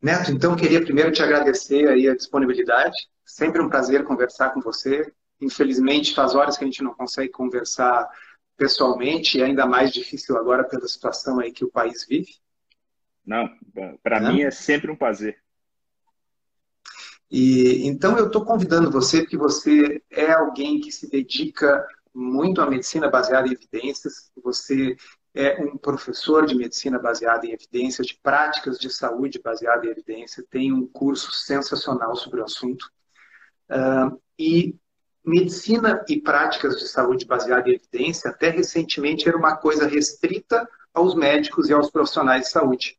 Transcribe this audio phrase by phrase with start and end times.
[0.00, 2.96] Neto, então queria primeiro te agradecer aí a disponibilidade.
[3.24, 5.12] Sempre um prazer conversar com você.
[5.40, 8.08] Infelizmente, faz horas que a gente não consegue conversar
[8.56, 12.34] pessoalmente, e ainda mais difícil agora pela situação aí que o país vive.
[13.24, 13.48] Não,
[14.02, 15.38] para mim é sempre um prazer.
[17.30, 22.68] E então eu estou convidando você porque você é alguém que se dedica muito à
[22.68, 24.30] medicina baseada em evidências.
[24.42, 24.96] Você
[25.34, 30.44] é um professor de medicina baseada em evidências, de práticas de saúde baseada em evidência.
[30.50, 32.90] Tem um curso sensacional sobre o assunto.
[33.70, 34.76] Uh, e
[35.24, 41.14] medicina e práticas de saúde baseada em evidência, até recentemente, era uma coisa restrita aos
[41.14, 42.98] médicos e aos profissionais de saúde.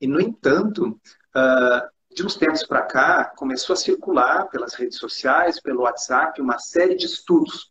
[0.00, 0.98] E, no entanto,
[1.36, 6.58] uh, de uns tempos para cá, começou a circular pelas redes sociais, pelo WhatsApp, uma
[6.58, 7.70] série de estudos.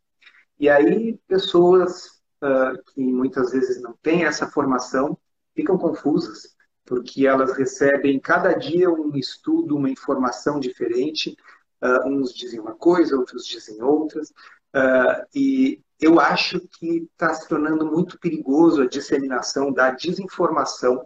[0.57, 5.17] E aí, pessoas uh, que muitas vezes não têm essa formação
[5.55, 11.35] ficam confusas, porque elas recebem cada dia um estudo, uma informação diferente.
[11.81, 14.29] Uh, uns dizem uma coisa, outros dizem outras.
[14.75, 21.05] Uh, e eu acho que está se tornando muito perigoso a disseminação da desinformação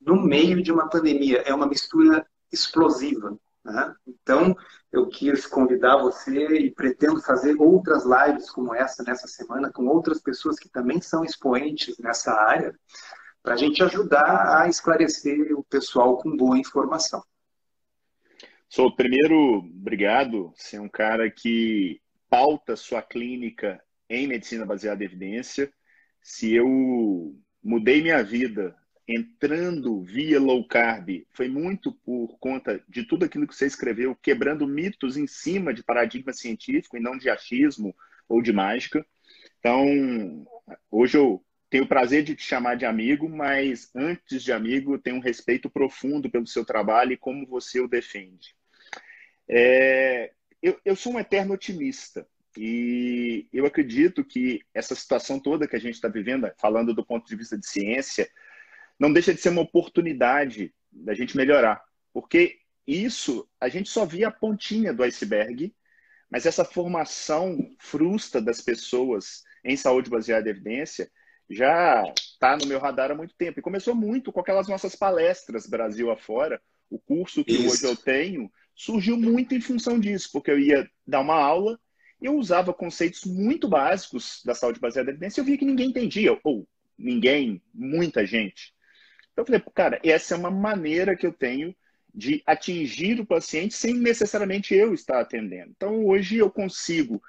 [0.00, 1.42] no meio de uma pandemia.
[1.46, 3.38] É uma mistura explosiva.
[3.66, 3.94] Né?
[4.06, 4.56] Então,
[4.92, 10.20] eu quis convidar você e pretendo fazer outras lives como essa nessa semana com outras
[10.22, 12.72] pessoas que também são expoentes nessa área,
[13.42, 17.22] para a gente ajudar a esclarecer o pessoal com boa informação.
[18.68, 20.52] Sou primeiro, obrigado.
[20.56, 22.00] Você é um cara que
[22.30, 25.72] pauta sua clínica em medicina baseada em evidência.
[26.22, 28.76] Se eu mudei minha vida
[29.08, 34.66] entrando via low carb foi muito por conta de tudo aquilo que você escreveu, quebrando
[34.66, 37.94] mitos em cima de paradigma científico e não de achismo
[38.28, 39.06] ou de mágica.
[39.58, 40.46] Então,
[40.90, 44.98] hoje eu tenho o prazer de te chamar de amigo, mas antes de amigo, eu
[44.98, 48.54] tenho um respeito profundo pelo seu trabalho e como você o defende.
[49.48, 52.26] É, eu, eu sou um eterno otimista.
[52.58, 57.26] E eu acredito que essa situação toda que a gente está vivendo, falando do ponto
[57.26, 58.28] de vista de ciência,
[58.98, 61.82] não deixa de ser uma oportunidade da gente melhorar.
[62.12, 65.74] Porque isso, a gente só via a pontinha do iceberg,
[66.30, 71.10] mas essa formação frustra das pessoas em saúde baseada em evidência
[71.48, 73.58] já está no meu radar há muito tempo.
[73.58, 76.60] E começou muito com aquelas nossas palestras Brasil afora.
[76.90, 77.68] O curso que isso.
[77.68, 81.80] hoje eu tenho surgiu muito em função disso, porque eu ia dar uma aula
[82.20, 85.64] e eu usava conceitos muito básicos da saúde baseada em evidência e eu via que
[85.64, 86.68] ninguém entendia, ou
[86.98, 88.74] ninguém, muita gente.
[89.36, 91.76] Então eu falei, cara, essa é uma maneira que eu tenho
[92.14, 95.74] de atingir o paciente sem necessariamente eu estar atendendo.
[95.76, 97.22] Então hoje eu consigo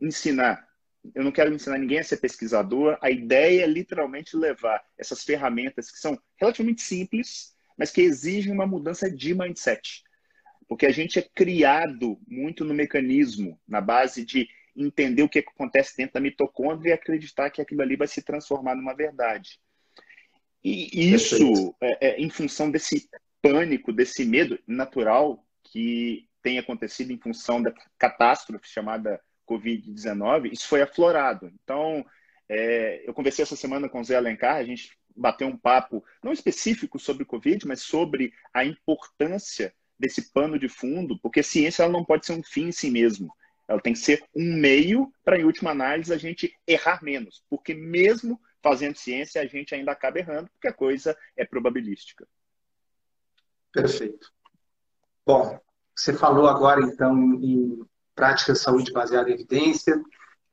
[0.00, 0.66] ensinar.
[1.14, 2.96] Eu não quero ensinar ninguém a ser pesquisador.
[3.02, 8.66] A ideia é literalmente levar essas ferramentas que são relativamente simples, mas que exigem uma
[8.66, 10.02] mudança de mindset.
[10.66, 15.94] Porque a gente é criado muito no mecanismo, na base de entender o que acontece
[15.94, 19.60] dentro da mitocôndria e acreditar que aquilo ali vai se transformar numa verdade.
[20.62, 23.08] E isso, é, é, em função desse
[23.40, 30.82] pânico, desse medo natural que tem acontecido em função da catástrofe chamada Covid-19, isso foi
[30.82, 31.50] aflorado.
[31.62, 32.04] Então,
[32.48, 36.32] é, eu conversei essa semana com o Zé Alencar, a gente bateu um papo, não
[36.32, 41.92] específico sobre Covid, mas sobre a importância desse pano de fundo, porque a ciência ela
[41.92, 43.32] não pode ser um fim em si mesmo.
[43.68, 47.44] Ela tem que ser um meio para, em última análise, a gente errar menos.
[47.48, 52.26] Porque mesmo fazendo ciência, a gente ainda acaba errando, porque a coisa é probabilística.
[53.72, 54.30] Perfeito.
[55.24, 55.60] Bom,
[55.94, 57.80] você falou agora, então, em
[58.14, 60.02] prática de saúde baseada em evidência,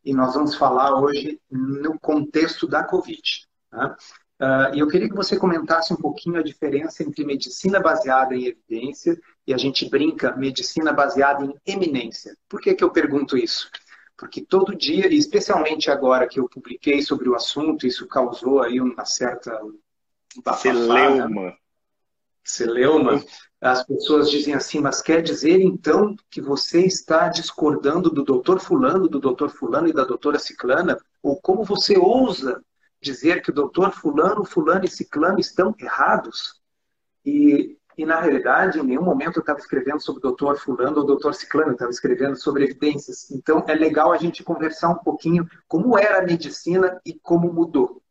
[0.04, 3.48] e nós vamos falar hoje no contexto da Covid.
[3.74, 8.46] Uh, e eu queria que você comentasse um pouquinho a diferença entre medicina baseada em
[8.46, 12.38] evidência e a gente brinca medicina baseada em eminência.
[12.48, 13.70] Por que, que eu pergunto isso?
[14.18, 18.82] Porque todo dia, e especialmente agora que eu publiquei sobre o assunto, isso causou aí
[18.82, 19.62] uma certa
[20.58, 21.28] celeuma.
[21.28, 21.58] Né?
[22.44, 23.24] Celeuma.
[23.62, 29.08] As pessoas dizem assim, mas quer dizer então que você está discordando do doutor fulano,
[29.08, 30.98] do doutor fulano e da doutora ciclana?
[31.22, 32.64] Ou como você ousa
[33.02, 36.62] dizer que o doutor fulano, fulano e ciclano estão errados?
[37.26, 41.06] E e, na realidade, em nenhum momento eu estava escrevendo sobre o doutor fulano ou
[41.06, 43.32] doutor ciclano, eu estava escrevendo sobre evidências.
[43.32, 48.04] Então, é legal a gente conversar um pouquinho como era a medicina e como mudou.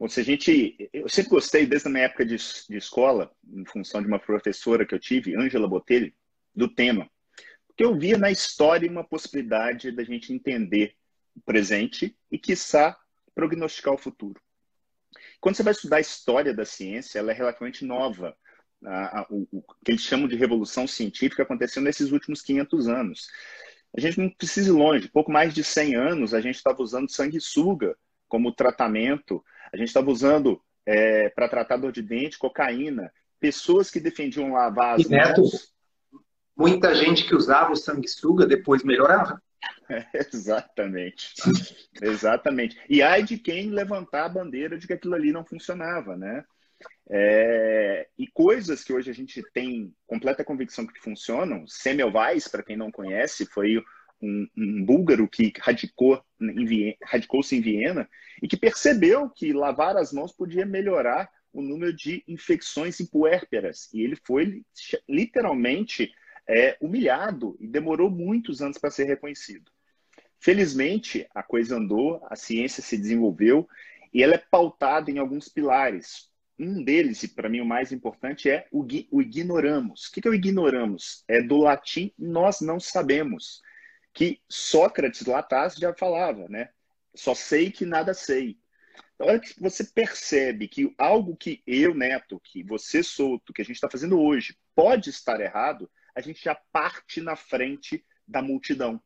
[0.00, 3.66] Bom, se a gente, eu sempre gostei, desde a minha época de, de escola, em
[3.66, 6.10] função de uma professora que eu tive, Ângela Botelho,
[6.54, 7.06] do tema.
[7.66, 10.94] Porque eu via na história uma possibilidade da gente entender
[11.36, 12.96] o presente e, quiçá,
[13.34, 14.40] prognosticar o futuro.
[15.38, 18.34] Quando você vai estudar a história da ciência, ela é relativamente nova
[18.84, 23.28] A, a, o, o, que eles chamam de revolução científica aconteceu nesses últimos 500 anos.
[23.96, 27.10] A gente não precisa ir longe, pouco mais de 100 anos a gente estava usando
[27.10, 27.96] sanguessuga
[28.28, 33.12] como tratamento, a gente estava usando é, para tratar dor de dente, cocaína.
[33.38, 35.72] Pessoas que defendiam lavar as e Neto, mãos.
[36.56, 39.40] Muita gente que usava o sanguessuga depois melhorava.
[39.88, 41.34] É, exatamente.
[42.00, 42.78] exatamente.
[42.88, 46.44] E ai de quem levantar a bandeira de que aquilo ali não funcionava, né?
[47.10, 51.66] É, e coisas que hoje a gente tem completa convicção que funcionam.
[51.66, 53.82] Semmelweis, para quem não conhece, foi
[54.22, 56.22] um, um búlgaro que radicou
[57.02, 58.08] radicou-se em Viena
[58.42, 63.88] e que percebeu que lavar as mãos podia melhorar o número de infecções puérperas.
[63.92, 64.62] E ele foi
[65.08, 66.12] literalmente
[66.48, 69.70] é, humilhado e demorou muitos anos para ser reconhecido.
[70.40, 73.66] Felizmente, a coisa andou, a ciência se desenvolveu
[74.12, 76.28] e ela é pautada em alguns pilares.
[76.58, 80.06] Um deles, e para mim o mais importante, é o, o ignoramos.
[80.06, 81.24] O que é o ignoramos?
[81.26, 83.60] É do latim nós não sabemos
[84.12, 86.70] que Sócrates lá atrás já falava, né?
[87.14, 88.56] Só sei que nada sei.
[89.14, 93.64] Então, hora que você percebe que algo que eu, Neto, que você, Souto, que a
[93.64, 99.00] gente está fazendo hoje, pode estar errado, a gente já parte na frente da multidão.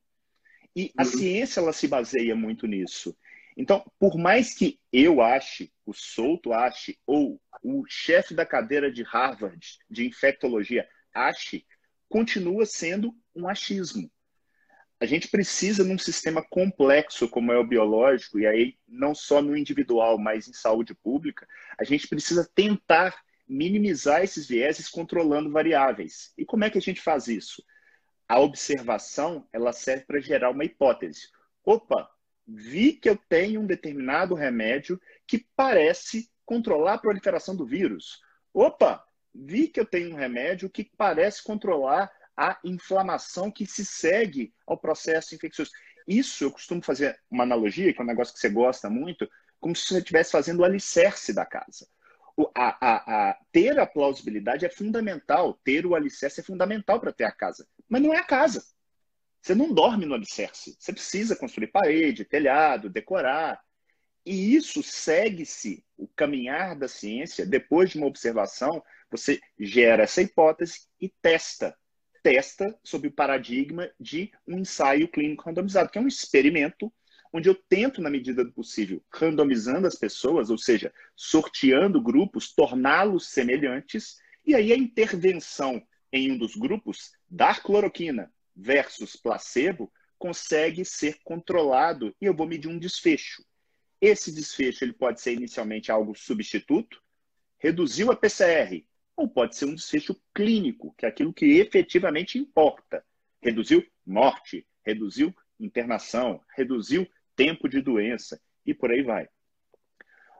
[0.77, 1.09] E a uhum.
[1.09, 3.17] ciência ela se baseia muito nisso.
[3.59, 9.03] Então, por mais que eu ache, o Souto ache, ou o chefe da cadeira de
[9.03, 11.67] Harvard de infectologia ache,
[12.09, 14.11] continua sendo um achismo
[15.01, 19.57] a gente precisa num sistema complexo como é o biológico, e aí não só no
[19.57, 21.47] individual, mas em saúde pública,
[21.79, 23.17] a gente precisa tentar
[23.47, 26.33] minimizar esses vieses controlando variáveis.
[26.37, 27.63] E como é que a gente faz isso?
[28.29, 31.29] A observação, ela serve para gerar uma hipótese.
[31.65, 32.11] Opa,
[32.49, 38.21] vi que eu tenho um determinado remédio que parece controlar a proliferação do vírus.
[38.55, 39.05] Opa,
[39.35, 44.79] vi que eu tenho um remédio que parece controlar a inflamação que se segue ao
[44.79, 45.71] processo infeccioso.
[46.07, 49.29] Isso eu costumo fazer uma analogia, que é um negócio que você gosta muito,
[49.61, 51.87] como se você estivesse fazendo o alicerce da casa.
[52.35, 57.13] O, a, a, a, ter a plausibilidade é fundamental, ter o alicerce é fundamental para
[57.13, 57.67] ter a casa.
[57.89, 58.65] Mas não é a casa.
[59.49, 60.77] Você não dorme no alicerce.
[60.79, 63.59] Você precisa construir parede, telhado, decorar.
[64.27, 67.47] E isso segue-se o caminhar da ciência.
[67.47, 71.75] Depois de uma observação, você gera essa hipótese e testa
[72.23, 76.93] testa sob o paradigma de um ensaio clínico randomizado, que é um experimento
[77.33, 83.29] onde eu tento, na medida do possível, randomizando as pessoas, ou seja, sorteando grupos, torná-los
[83.29, 91.19] semelhantes, e aí a intervenção em um dos grupos, dar cloroquina versus placebo, consegue ser
[91.23, 93.45] controlado e eu vou medir um desfecho.
[94.01, 97.01] Esse desfecho ele pode ser inicialmente algo substituto,
[97.59, 98.85] reduziu a PCR,
[99.17, 103.05] ou pode ser um desfecho clínico, que é aquilo que efetivamente importa.
[103.41, 107.07] Reduziu morte, reduziu internação, reduziu
[107.37, 109.29] tempo de doença e por aí vai.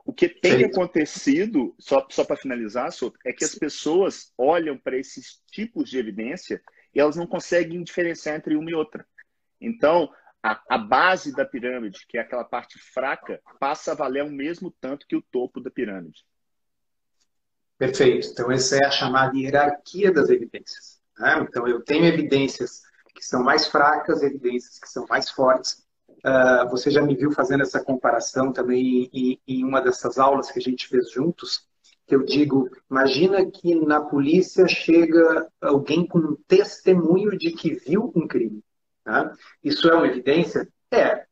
[0.05, 2.89] O que tem acontecido, só, só para finalizar,
[3.25, 6.61] é que as pessoas olham para esses tipos de evidência
[6.93, 9.05] e elas não conseguem diferenciar entre uma e outra.
[9.59, 10.09] Então,
[10.41, 14.71] a, a, base da pirâmide, que é aquela parte fraca, passa a valer o mesmo
[14.79, 16.25] tanto que o topo da pirâmide.
[17.77, 18.27] Perfeito.
[18.31, 20.99] Então, essa é a chamada hierarquia das evidências.
[21.17, 21.39] Né?
[21.41, 22.81] Então, eu tenho evidências
[23.13, 25.85] que são mais fracas, evidências que são mais fortes.
[26.25, 30.59] Uh, você já me viu fazendo essa comparação também em, em, uma dessas aulas que
[30.59, 31.68] a gente fez juntos,
[32.09, 38.11] que eu digo, imagina que na polícia chega alguém com um testemunho de que viu
[38.15, 38.63] um crime.
[39.03, 39.31] Tá?
[39.63, 40.67] Isso é uma evidência?
[40.91, 41.23] É,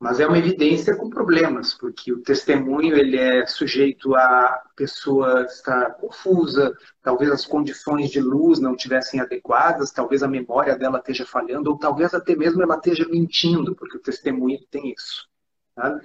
[0.00, 5.92] mas é uma evidência com problemas, porque o testemunho ele é sujeito a pessoa estar
[5.94, 11.70] confusa, talvez as condições de luz não tivessem adequadas, talvez a memória dela esteja falhando,
[11.70, 15.28] ou talvez até mesmo ela esteja mentindo, porque o testemunho tem isso.
[15.76, 16.00] Tá?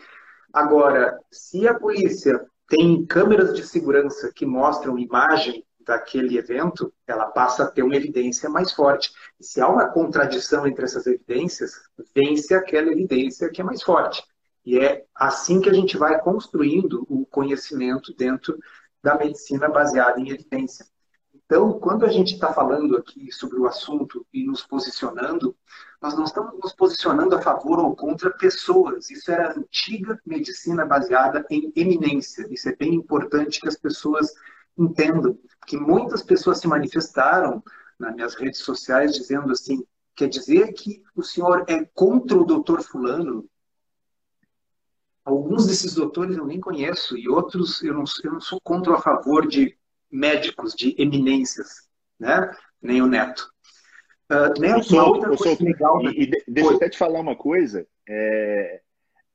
[0.53, 7.63] Agora, se a polícia tem câmeras de segurança que mostram imagem daquele evento, ela passa
[7.63, 9.11] a ter uma evidência mais forte.
[9.37, 11.73] E se há uma contradição entre essas evidências,
[12.15, 14.23] vence aquela evidência que é mais forte.
[14.65, 18.57] E é assim que a gente vai construindo o conhecimento dentro
[19.03, 20.85] da medicina baseada em evidência.
[21.51, 25.53] Então, quando a gente está falando aqui sobre o assunto e nos posicionando,
[26.01, 29.09] nós não estamos nos posicionando a favor ou contra pessoas.
[29.09, 32.47] Isso era antiga medicina baseada em eminência.
[32.49, 34.33] Isso é bem importante que as pessoas
[34.77, 37.61] entendam que muitas pessoas se manifestaram
[37.99, 42.81] nas minhas redes sociais dizendo assim, quer dizer que o senhor é contra o doutor
[42.81, 43.45] fulano?
[45.25, 48.97] Alguns desses doutores eu nem conheço e outros eu não, eu não sou contra ou
[48.97, 49.77] a favor de
[50.11, 51.87] médicos, de eminências,
[52.19, 52.51] né?
[52.81, 53.49] Nem o Neto.
[54.31, 56.01] Uh, Neto, uma outra coisa legal...
[56.11, 57.87] E, e deixa eu até te falar uma coisa.
[58.07, 58.81] É,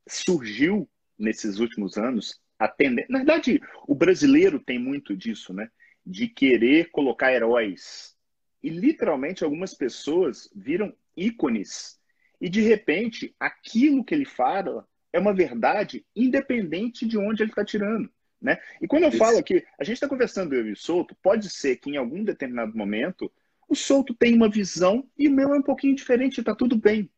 [0.08, 3.10] surgiu, nesses últimos anos, a tendência...
[3.10, 5.68] Na verdade, o brasileiro tem muito disso, né?
[6.04, 8.14] De querer colocar heróis.
[8.62, 11.98] E, literalmente, algumas pessoas viram ícones.
[12.40, 17.64] E, de repente, aquilo que ele fala é uma verdade independente de onde ele está
[17.64, 18.10] tirando.
[18.40, 18.58] Né?
[18.80, 19.18] E quando eu Isso.
[19.18, 22.22] falo que a gente está conversando eu e o Souto, pode ser que em algum
[22.22, 23.32] determinado momento
[23.68, 27.10] o Souto tem uma visão e o meu é um pouquinho diferente, está tudo bem.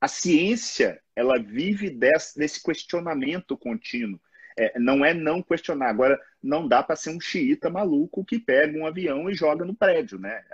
[0.00, 4.20] A ciência, ela vive desse, desse questionamento contínuo.
[4.58, 5.88] É, não é não questionar.
[5.88, 9.74] Agora, não dá para ser um xiita maluco que pega um avião e joga no
[9.74, 10.18] prédio.
[10.18, 10.44] Né?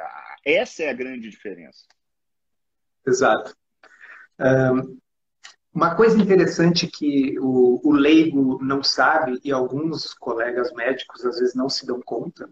[0.45, 1.85] Essa é a grande diferença.
[3.07, 3.57] Exato.
[4.39, 4.99] Um,
[5.75, 11.55] uma coisa interessante que o, o, leigo não sabe, e alguns colegas médicos às vezes
[11.55, 12.49] não se dão conta,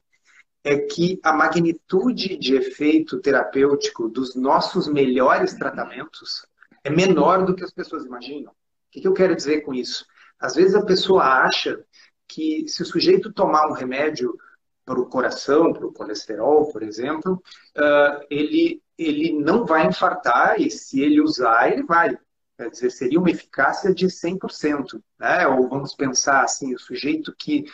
[0.63, 6.45] é que a magnitude de efeito terapêutico dos nossos melhores tratamentos
[6.83, 8.53] é menor do que as pessoas imaginam.
[8.53, 8.55] O
[8.91, 10.05] que, eu quero dizer com isso?
[10.39, 11.85] Às vezes a pessoa acha
[12.27, 14.37] que se o sujeito tomar um remédio
[14.85, 17.43] para o coração, para o colesterol, por exemplo,
[17.77, 22.17] uh, ele, ele não vai infartar e se ele usar, ele vai.
[22.57, 25.03] Quer dizer, seria uma eficácia de 100%.
[25.19, 25.47] Né?
[25.47, 27.65] Ou vamos pensar assim, o sujeito que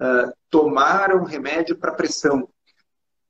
[0.00, 2.48] uh, tomar um remédio para pressão,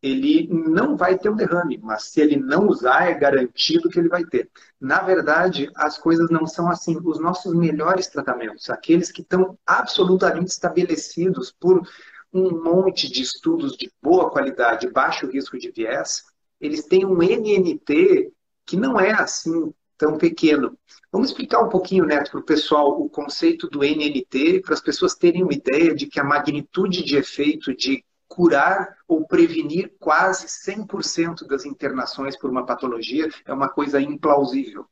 [0.00, 4.08] ele não vai ter um derrame, mas se ele não usar, é garantido que ele
[4.08, 4.50] vai ter.
[4.80, 6.98] Na verdade, as coisas não são assim.
[7.04, 11.86] Os nossos melhores tratamentos, aqueles que estão absolutamente estabelecidos por
[12.32, 16.24] um monte de estudos de boa qualidade, baixo risco de viés,
[16.60, 18.32] eles têm um NNT
[18.64, 20.76] que não é assim tão pequeno.
[21.10, 25.14] Vamos explicar um pouquinho, Neto, para o pessoal o conceito do NNT, para as pessoas
[25.14, 31.46] terem uma ideia de que a magnitude de efeito de curar ou prevenir quase 100%
[31.46, 34.86] das internações por uma patologia é uma coisa implausível.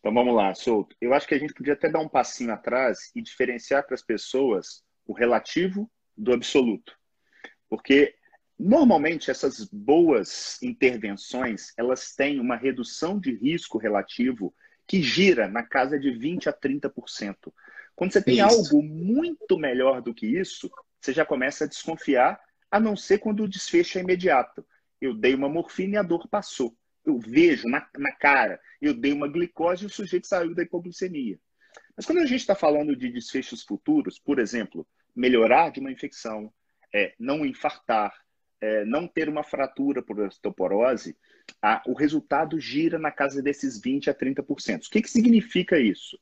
[0.00, 0.96] Então vamos lá, Souto.
[1.00, 4.02] Eu acho que a gente podia até dar um passinho atrás e diferenciar para as
[4.02, 6.92] pessoas o relativo do absoluto.
[7.68, 8.14] Porque
[8.58, 14.54] Normalmente, essas boas intervenções, elas têm uma redução de risco relativo
[14.86, 17.52] que gira na casa de 20 a 30%.
[17.94, 18.44] Quando você tem isso.
[18.44, 22.40] algo muito melhor do que isso, você já começa a desconfiar,
[22.70, 24.64] a não ser quando o desfecho é imediato.
[25.00, 26.76] Eu dei uma morfina e a dor passou.
[27.04, 31.38] Eu vejo na, na cara, eu dei uma glicose e o sujeito saiu da hipoglicemia.
[31.96, 36.52] Mas quando a gente está falando de desfechos futuros, por exemplo, melhorar de uma infecção,
[36.94, 38.14] é, não infartar,
[38.62, 41.16] é, não ter uma fratura por osteoporose,
[41.60, 44.86] a, o resultado gira na casa desses 20 a 30%.
[44.86, 46.16] O que, que significa isso?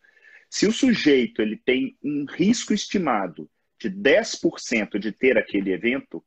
[0.49, 6.25] Se o sujeito ele tem um risco estimado de 10% de ter aquele evento,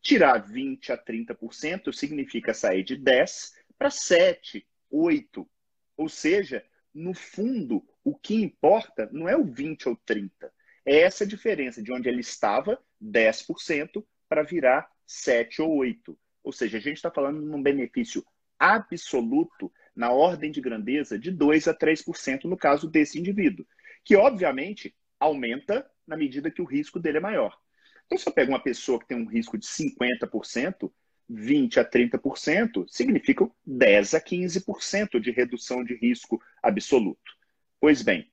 [0.00, 5.48] tirar 20 a 30% significa sair de 10 para 7, 8.
[5.96, 6.64] Ou seja,
[6.94, 10.52] no fundo, o que importa não é o 20 ou 30,
[10.86, 16.16] é essa diferença de onde ele estava, 10%, para virar 7 ou 8.
[16.44, 18.24] Ou seja, a gente está falando de um benefício
[18.58, 23.66] absoluto na ordem de grandeza de 2 a 3% no caso desse indivíduo,
[24.04, 27.58] que obviamente aumenta na medida que o risco dele é maior.
[28.06, 30.90] Então, se eu pego uma pessoa que tem um risco de 50%,
[31.28, 37.36] 20 a 30% significam 10 a 15% de redução de risco absoluto.
[37.80, 38.30] Pois bem,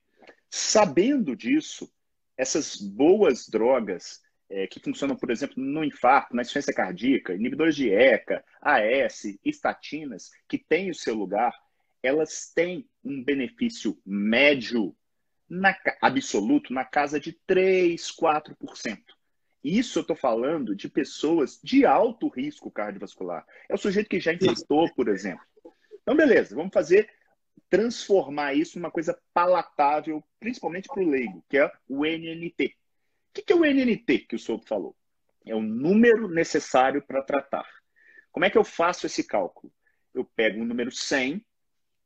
[0.50, 1.92] sabendo disso,
[2.36, 4.20] essas boas drogas
[4.50, 10.30] é, que funcionam, por exemplo, no infarto, na insuficiência cardíaca, inibidores de ECA, AS, estatinas,
[10.48, 11.52] que têm o seu lugar,
[12.02, 14.94] elas têm um benefício médio
[15.48, 18.98] na, absoluto na casa de 3, 4%.
[19.62, 23.44] Isso eu estou falando de pessoas de alto risco cardiovascular.
[23.68, 25.44] É o sujeito que já infartou, por exemplo.
[26.02, 27.10] Então, beleza, vamos fazer,
[27.68, 32.74] transformar isso numa coisa palatável, principalmente para o leigo, que é o NNT,
[33.40, 34.96] o que é o NNT que o Souto falou?
[35.46, 37.66] É o número necessário para tratar.
[38.30, 39.72] Como é que eu faço esse cálculo?
[40.14, 41.44] Eu pego o número 100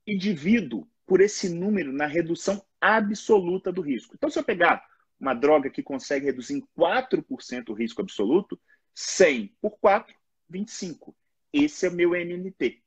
[0.06, 4.14] e divido por esse número na redução absoluta do risco.
[4.14, 4.84] Então, se eu pegar
[5.22, 8.60] uma droga que consegue reduzir em 4% o risco absoluto,
[8.92, 10.14] 100 por 4,
[10.48, 11.16] 25.
[11.52, 12.82] Esse é o meu NNT.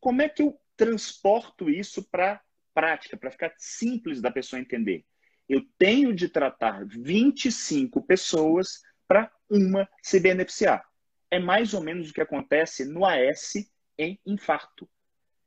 [0.00, 2.40] Como é que eu transporto isso para
[2.72, 5.04] prática, para ficar simples da pessoa entender?
[5.48, 10.84] Eu tenho de tratar 25 pessoas para uma se beneficiar.
[11.30, 13.54] É mais ou menos o que acontece no AS
[13.96, 14.88] em infarto.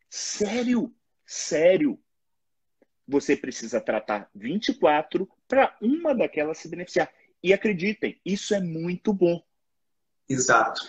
[0.10, 0.94] Sério,
[1.26, 2.00] sério.
[3.08, 7.12] Você precisa tratar 24 para uma daquelas se beneficiar.
[7.44, 9.44] E acreditem, isso é muito bom.
[10.28, 10.82] Exato.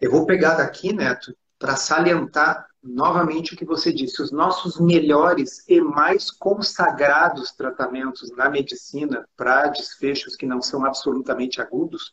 [0.00, 4.22] Eu vou pegar daqui, Neto, para salientar novamente o que você disse.
[4.22, 11.60] Os nossos melhores e mais consagrados tratamentos na medicina para desfechos que não são absolutamente
[11.60, 12.12] agudos.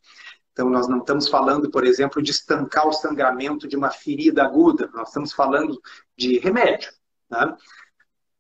[0.51, 4.89] Então, nós não estamos falando, por exemplo, de estancar o sangramento de uma ferida aguda.
[4.93, 5.79] Nós estamos falando
[6.17, 6.91] de remédio.
[7.29, 7.57] Tá?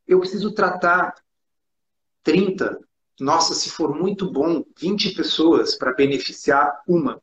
[0.07, 1.13] Eu preciso tratar
[2.23, 2.79] 30,
[3.19, 7.21] nossa, se for muito bom, 20 pessoas para beneficiar uma.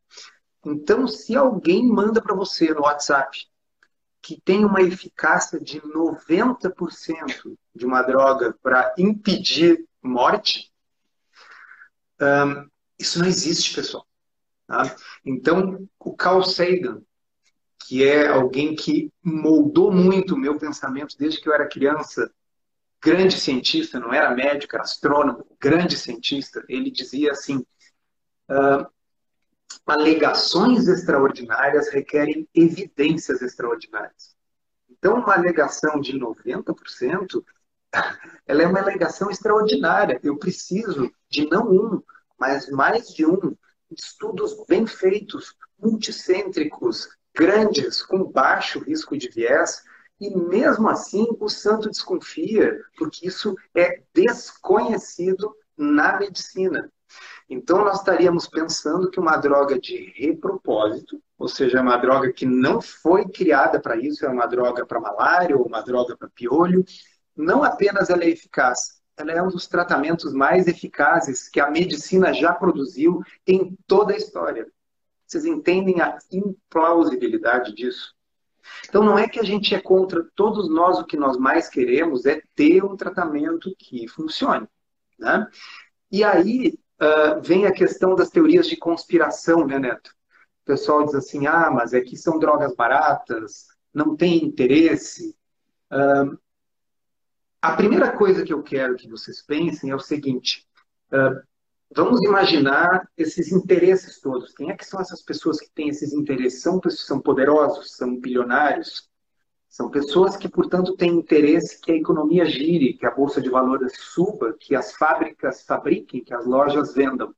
[0.65, 3.52] Então, se alguém manda para você no WhatsApp
[4.23, 10.73] que tem uma eficácia de 90% de uma droga para impedir morte,
[12.21, 14.07] um, isso não existe, pessoal.
[14.67, 14.95] Tá?
[15.25, 17.03] Então, o Carl Sagan,
[17.81, 22.33] que é alguém que moldou muito o meu pensamento desde que eu era criança,
[23.03, 27.59] grande cientista, não era médico, era astrônomo, grande cientista, ele dizia assim:
[28.49, 28.87] uh,
[29.87, 34.35] alegações extraordinárias requerem evidências extraordinárias.
[34.91, 37.45] Então, uma alegação de 90%,
[38.47, 40.21] ela é uma alegação extraordinária.
[40.23, 42.03] Eu preciso de não um,
[42.39, 43.57] mas mais de um,
[43.91, 49.83] estudos bem feitos, multicêntricos, grandes, com baixo risco de viés,
[50.21, 56.91] e mesmo assim o santo desconfia, porque isso é desconhecido na medicina.
[57.49, 62.81] Então nós estaríamos pensando que uma droga de repropósito, ou seja, uma droga que não
[62.81, 66.85] foi criada para isso, é uma droga para malária ou uma droga para piolho,
[67.37, 72.33] não apenas ela é eficaz, ela é um dos tratamentos mais eficazes que a medicina
[72.33, 74.67] já produziu em toda a história.
[75.27, 78.15] Vocês entendem a implausibilidade disso?
[78.89, 82.27] Então, não é que a gente é contra todos nós, o que nós mais queremos
[82.27, 84.69] é ter um tratamento que funcione.
[85.19, 85.47] Né?
[86.11, 90.15] E aí uh, vem a questão das teorias de conspiração, né, Neto?
[90.63, 95.37] O pessoal diz assim: ah, mas é que são drogas baratas, não tem interesse.
[95.91, 96.39] Uh,
[97.61, 100.67] a primeira coisa que eu quero que vocês pensem é o seguinte:
[101.13, 101.43] uh,
[101.95, 104.55] Vamos imaginar esses interesses todos.
[104.55, 106.63] Quem é que são essas pessoas que têm esses interesses?
[106.63, 109.11] São, são poderosos, são bilionários,
[109.73, 113.95] são pessoas que, portanto, têm interesse que a economia gire, que a bolsa de valores
[113.99, 117.35] suba, que as fábricas fabriquem, que as lojas vendam.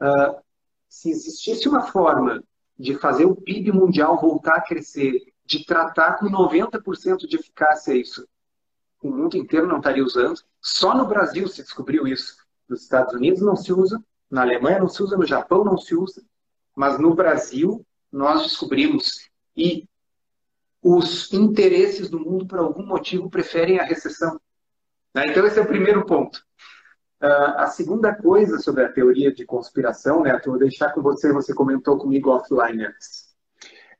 [0.00, 0.42] Uh,
[0.88, 2.42] se existisse uma forma
[2.76, 8.26] de fazer o PIB mundial voltar a crescer, de tratar com 90% de eficácia isso,
[9.00, 10.40] o mundo inteiro não estaria usando.
[10.60, 12.38] Só no Brasil se descobriu isso.
[12.68, 15.94] Nos Estados Unidos não se usa, na Alemanha não se usa, no Japão não se
[15.94, 16.24] usa,
[16.74, 19.30] mas no Brasil nós descobrimos.
[19.56, 19.86] E
[20.82, 24.40] os interesses do mundo, por algum motivo, preferem a recessão.
[25.14, 25.26] Né?
[25.28, 26.44] Então, esse é o primeiro ponto.
[27.22, 31.54] Uh, a segunda coisa sobre a teoria de conspiração, né, vou deixar com você, você
[31.54, 33.32] comentou comigo offline antes.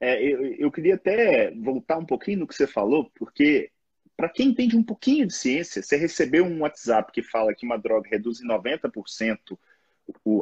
[0.00, 3.70] É, eu, eu queria até voltar um pouquinho no que você falou, porque
[4.16, 7.78] para quem entende um pouquinho de ciência, você recebeu um WhatsApp que fala que uma
[7.78, 9.38] droga reduz em 90%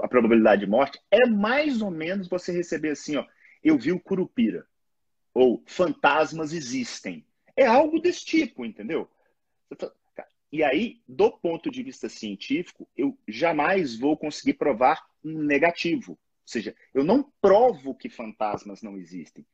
[0.03, 3.27] a probabilidade de morte, é mais ou menos você receber assim, ó,
[3.63, 4.67] eu vi o Curupira,
[5.35, 7.25] ou fantasmas existem.
[7.57, 9.09] É algo desse tipo, entendeu?
[10.53, 16.13] E aí, do ponto de vista científico, eu jamais vou conseguir provar um negativo.
[16.13, 19.47] Ou seja, eu não provo que fantasmas não existem.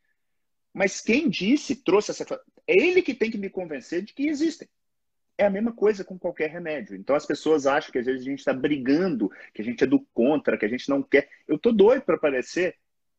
[0.73, 2.25] Mas quem disse, trouxe essa.
[2.67, 4.69] É ele que tem que me convencer de que existem.
[5.37, 6.97] É a mesma coisa com qualquer remédio.
[6.97, 9.87] Então as pessoas acham que às vezes a gente está brigando, que a gente é
[9.87, 11.29] do contra, que a gente não quer.
[11.47, 12.77] Eu tô doido para aparecer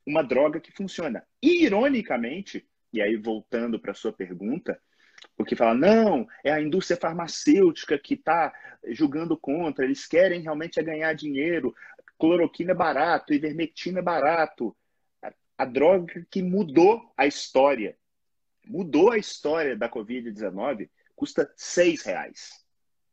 [0.08, 1.24] uma droga que funciona.
[1.42, 4.82] E, ironicamente, e aí voltando para sua pergunta,
[5.36, 8.54] porque fala, não, é a indústria farmacêutica que está
[8.88, 11.76] julgando contra, eles querem realmente é ganhar dinheiro,
[12.18, 14.76] cloroquina é barato, ivermectina é barato
[15.58, 17.98] a droga que mudou a história,
[18.64, 22.52] mudou a história da Covid-19, custa seis reais.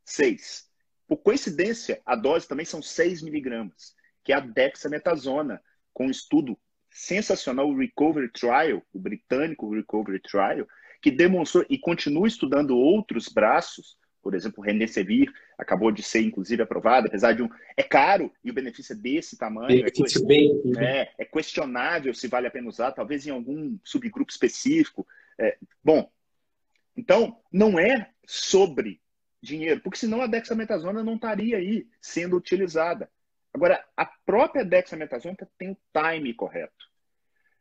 [0.04, 0.68] Seis.
[1.06, 6.58] Por coincidência, a dose também são 6 miligramas, que é a dexametasona, com um estudo
[6.94, 10.66] sensacional, o Recovery Trial, o britânico Recovery Trial,
[11.02, 16.62] que demonstrou e continua estudando outros braços por exemplo, o Remdesivir acabou de ser, inclusive,
[16.62, 17.48] aprovado, apesar de um...
[17.76, 19.84] É caro e o benefício é desse tamanho.
[19.86, 25.06] É, bem, é, é, questionável se vale a pena usar, talvez em algum subgrupo específico.
[25.38, 26.10] É, bom,
[26.96, 28.98] então, não é sobre
[29.42, 33.10] dinheiro, porque senão a dexametasona não estaria aí sendo utilizada.
[33.54, 36.84] Agora, a própria dexametasona tem o time correto.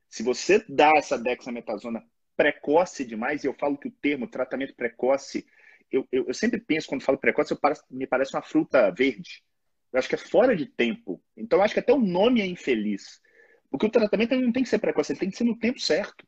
[0.09, 2.03] Se você dá essa dexametasona
[2.35, 5.45] precoce demais, e eu falo que o termo tratamento precoce
[5.93, 7.55] eu, eu, eu, sempre penso, quando falo precoce,
[7.91, 9.43] me parece uma fruta verde.
[9.91, 11.23] Eu acho que é fora de tempo.
[11.37, 13.21] Então, eu acho que até o nome é infeliz.
[13.69, 16.25] Porque o tratamento não tem que ser precoce, ele tem que ser no tempo certo.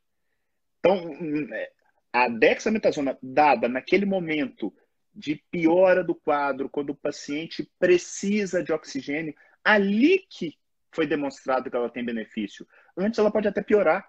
[0.79, 1.11] Então,
[1.51, 1.71] é,
[2.13, 4.71] a dexametasona dada naquele momento
[5.13, 9.33] de piora do quadro, quando o paciente precisa de oxigênio,
[9.65, 10.53] ali que
[10.93, 12.65] foi demonstrado que ela tem benefício.
[12.95, 14.07] Antes ela pode até piorar.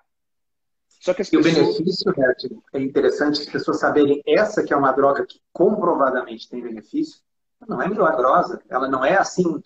[1.01, 1.57] Só que as e pessoas...
[1.57, 6.49] o benefício, Bert, é interessante as pessoas saberem essa que é uma droga que comprovadamente
[6.49, 7.21] tem benefício,
[7.66, 8.62] não é milagrosa.
[8.69, 9.61] Ela não é assim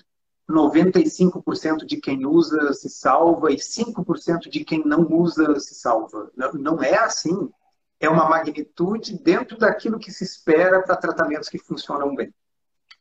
[0.49, 6.31] 95% de quem usa se salva e 5% de quem não usa se salva.
[6.37, 7.51] Não, não é assim.
[7.99, 12.35] É uma magnitude dentro daquilo que se espera para tratamentos que funcionam bem.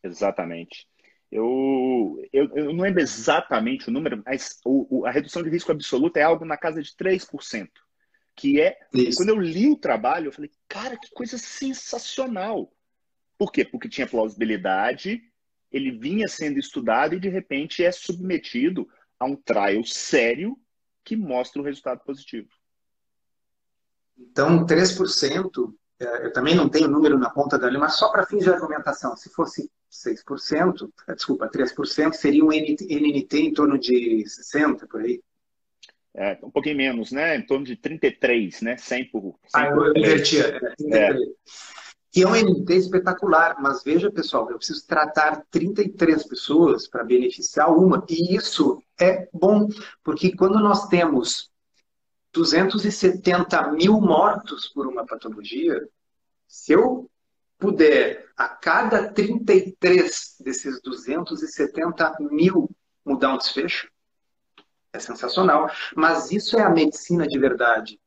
[0.04, 0.89] Exatamente.
[1.32, 5.72] Eu, eu, eu não lembro exatamente o número, mas o, o, a redução de risco
[5.72, 7.70] absoluta é algo na casa de 3%.
[8.36, 8.78] Que é.
[8.94, 9.18] Isso.
[9.18, 12.74] Quando eu li o trabalho, eu falei, cara, que coisa sensacional.
[13.38, 13.64] Por quê?
[13.64, 15.22] Porque tinha plausibilidade,
[15.72, 18.88] ele vinha sendo estudado e de repente é submetido
[19.20, 20.58] a um trial sério
[21.04, 22.50] que mostra o resultado positivo.
[24.18, 28.26] Então, 3%, é, eu também não tenho número na ponta da linha, mas só para
[28.26, 34.28] fins de argumentação, se fosse 6%, é, desculpa, 3%, seria um NNT em torno de
[34.28, 35.22] 60, por aí.
[36.16, 37.36] É, um pouquinho menos, né?
[37.36, 38.78] Em torno de 33, né?
[38.78, 39.40] 100 por...
[39.48, 40.46] 100 ah, eu invertia.
[40.48, 41.22] É, 33.
[41.22, 41.80] É
[42.12, 47.72] que é um NT espetacular, mas veja, pessoal, eu preciso tratar 33 pessoas para beneficiar
[47.72, 49.70] uma, e isso é bom,
[50.04, 51.52] porque quando nós temos
[52.34, 55.88] 270 mil mortos por uma patologia,
[56.48, 57.10] se eu
[57.60, 62.70] puder, a cada 33 desses 270 mil,
[63.06, 63.90] mudar um desfecho,
[64.92, 65.70] é sensacional.
[65.96, 68.00] Mas isso é a medicina de verdade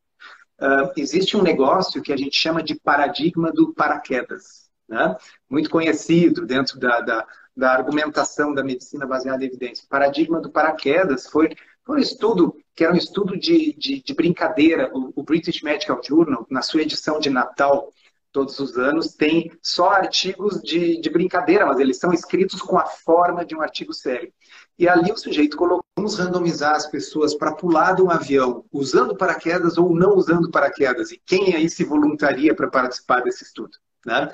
[0.62, 5.16] uh, existe um negócio que a gente chama de paradigma do paraquedas, né?
[5.50, 9.84] muito conhecido dentro da, da, da argumentação da medicina baseada em evidência.
[9.84, 11.50] O paradigma do paraquedas foi,
[11.84, 14.90] foi um estudo que era um estudo de, de, de brincadeira.
[14.94, 17.92] O, o British Medical Journal, na sua edição de Natal,
[18.32, 22.86] todos os anos, tem só artigos de, de, brincadeira, mas eles são escritos com a
[22.86, 24.32] forma de um artigo sério.
[24.78, 29.16] E ali o sujeito colocou, vamos randomizar as pessoas para pular de um avião, usando
[29.16, 33.76] paraquedas ou não usando paraquedas, e quem aí se voluntaria para participar desse estudo?
[34.04, 34.32] Né?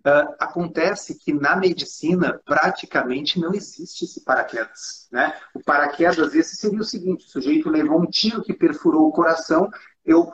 [0.00, 5.08] Uh, acontece que na medicina praticamente não existe esse paraquedas.
[5.10, 5.34] Né?
[5.54, 9.68] O paraquedas, esse seria o seguinte: o sujeito levou um tiro que perfurou o coração,
[10.04, 10.32] eu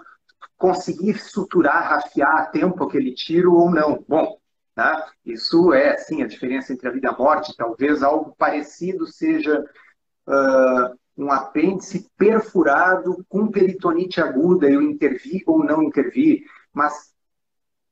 [0.57, 4.05] consegui suturar, rafiar a tempo aquele tiro ou não.
[4.09, 4.38] Bom,
[4.77, 5.11] Tá?
[5.25, 7.57] Isso é, sim, a diferença entre a vida e a morte.
[7.57, 9.64] Talvez algo parecido seja
[10.27, 16.44] uh, um apêndice perfurado com peritonite aguda, eu intervir ou não intervir.
[16.75, 17.14] Mas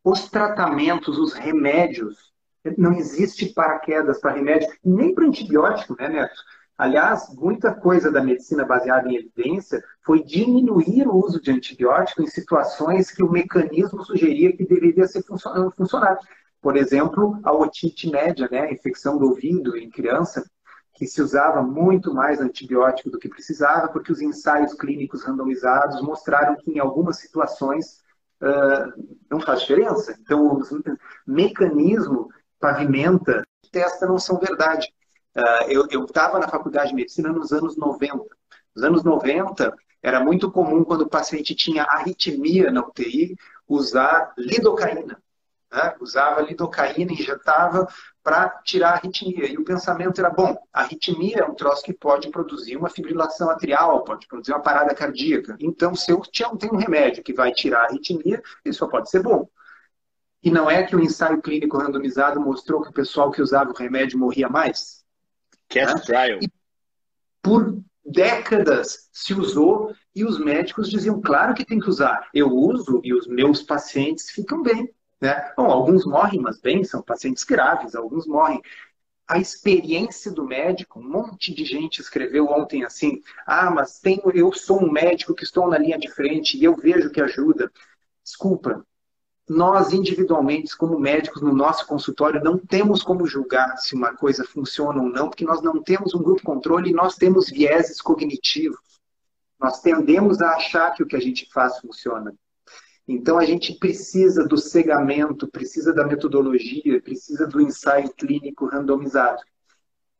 [0.04, 2.34] os tratamentos, os remédios,
[2.76, 6.42] não existe paraquedas para remédio, nem para antibiótico, né, Neto?
[6.76, 12.26] Aliás, muita coisa da medicina baseada em evidência foi diminuir o uso de antibiótico em
[12.26, 16.18] situações que o mecanismo sugeria que deveria ser funcionar.
[16.60, 20.44] Por exemplo, a otite média, né, a infecção do ouvido em criança,
[20.94, 26.56] que se usava muito mais antibiótico do que precisava, porque os ensaios clínicos randomizados mostraram
[26.56, 28.00] que em algumas situações
[28.40, 28.92] uh,
[29.30, 30.16] não faz diferença.
[30.20, 30.62] Então, o
[31.26, 34.92] mecanismo pavimenta, testa não são verdade.
[35.36, 38.24] Uh, eu estava na faculdade de medicina nos anos 90.
[38.74, 43.36] Nos anos 90, era muito comum, quando o paciente tinha arritmia na UTI,
[43.68, 45.18] usar lidocaína
[45.74, 45.94] né?
[46.00, 47.88] usava lidocaína, injetava
[48.22, 49.46] para tirar a arritmia.
[49.46, 53.50] E o pensamento era, bom, a arritmia é um troço que pode produzir uma fibrilação
[53.50, 55.56] atrial, pode produzir uma parada cardíaca.
[55.60, 56.22] Então, se eu
[56.58, 59.48] tenho um remédio que vai tirar a arritmia, isso só pode ser bom.
[60.42, 63.74] E não é que o ensaio clínico randomizado mostrou que o pessoal que usava o
[63.74, 65.03] remédio morria mais?
[65.68, 66.02] Cast né?
[66.02, 66.38] trial.
[66.42, 66.50] E
[67.42, 72.28] por décadas se usou e os médicos diziam, claro que tem que usar.
[72.32, 74.92] Eu uso e os meus pacientes ficam bem.
[75.20, 75.52] Né?
[75.56, 78.60] Bom, alguns morrem, mas bem, são pacientes graves, alguns morrem.
[79.26, 84.52] A experiência do médico, um monte de gente escreveu ontem assim: ah, mas tenho, eu
[84.52, 87.72] sou um médico que estou na linha de frente e eu vejo que ajuda.
[88.22, 88.84] Desculpa,
[89.48, 95.02] nós individualmente, como médicos no nosso consultório, não temos como julgar se uma coisa funciona
[95.02, 98.78] ou não, porque nós não temos um grupo controle e nós temos vieses cognitivos.
[99.60, 102.34] Nós tendemos a achar que o que a gente faz funciona.
[103.06, 109.42] Então a gente precisa do cegamento, precisa da metodologia, precisa do ensaio clínico randomizado.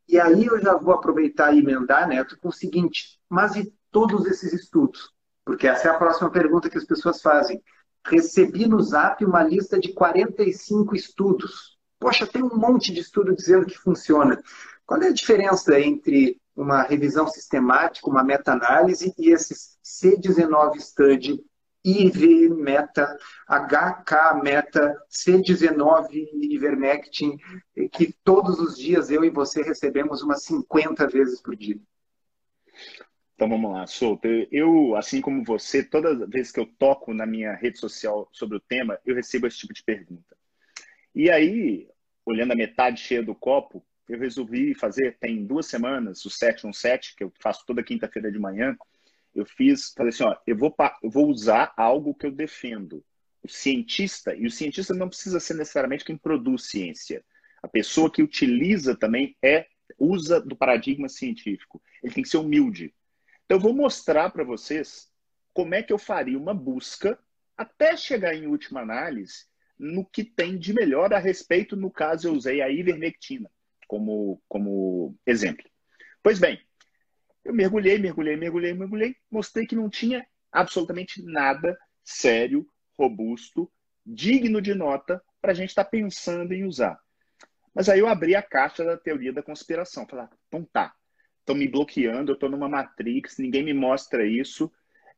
[0.07, 4.27] E aí eu já vou aproveitar e emendar, Neto, com o seguinte: mas e todos
[4.27, 5.11] esses estudos?
[5.43, 7.61] Porque essa é a próxima pergunta que as pessoas fazem.
[8.05, 11.77] Recebi no Zap uma lista de 45 estudos.
[11.99, 14.41] Poxa, tem um monte de estudo dizendo que funciona.
[14.85, 21.43] Qual é a diferença entre uma revisão sistemática, uma meta-análise e esses C19 Study,
[21.83, 27.37] IV Meta, HK Meta, C19 Ivermectin,
[27.91, 31.79] que todos os dias eu e você recebemos umas 50 vezes por dia.
[33.35, 34.27] Então vamos lá, Souto.
[34.49, 38.61] Eu, assim como você, toda vez que eu toco na minha rede social sobre o
[38.61, 40.37] tema, eu recebo esse tipo de pergunta.
[41.13, 41.87] E aí,
[42.25, 47.23] olhando a metade cheia do copo, eu resolvi fazer, tem duas semanas, o 717, que
[47.23, 48.77] eu faço toda quinta-feira de manhã,
[49.33, 53.03] eu fiz, falei assim, ó, eu vou, eu vou usar algo que eu defendo.
[53.43, 57.23] O cientista, e o cientista não precisa ser necessariamente quem produz ciência.
[57.61, 59.67] A pessoa que utiliza também é
[59.99, 61.81] usa do paradigma científico.
[62.01, 62.93] Ele tem que ser humilde.
[63.45, 65.11] Então, eu vou mostrar para vocês
[65.53, 67.17] como é que eu faria uma busca
[67.55, 69.45] até chegar em última análise
[69.77, 71.75] no que tem de melhor a respeito.
[71.75, 73.49] No caso, eu usei a ivermectina
[73.87, 75.65] como, como exemplo.
[76.23, 76.59] Pois bem,
[77.43, 83.71] eu mergulhei, mergulhei, mergulhei, mergulhei, mostrei que não tinha absolutamente nada sério, robusto,
[84.05, 86.99] digno de nota para a gente estar tá pensando em usar.
[87.73, 90.07] Mas aí eu abri a caixa da teoria da conspiração.
[90.07, 90.95] Falei, ah, então tá,
[91.45, 94.71] estão me bloqueando, eu estou numa Matrix, ninguém me mostra isso.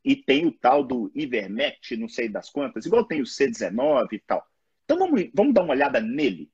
[0.04, 4.20] E tem o tal do Ivermect, não sei das quantas, igual tem o C19 e
[4.20, 4.46] tal.
[4.86, 6.52] Então vamos, vamos dar uma olhada nele.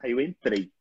[0.00, 0.72] Aí eu entrei.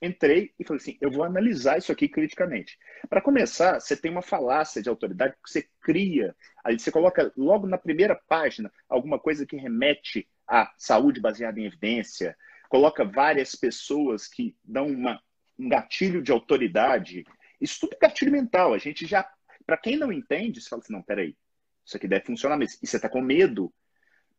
[0.00, 2.78] Entrei e falei assim: eu vou analisar isso aqui criticamente.
[3.08, 6.34] Para começar, você tem uma falácia de autoridade que você cria.
[6.64, 11.66] Aí você coloca logo na primeira página alguma coisa que remete à saúde baseada em
[11.66, 12.36] evidência,
[12.68, 15.22] coloca várias pessoas que dão uma,
[15.58, 17.24] um gatilho de autoridade
[17.62, 18.74] isso tudo é gatilho mental.
[18.74, 19.28] A gente já,
[19.64, 21.36] para quem não entende, você fala assim: não, peraí,
[21.84, 22.78] isso aqui deve funcionar mesmo.
[22.82, 23.72] E você está com medo.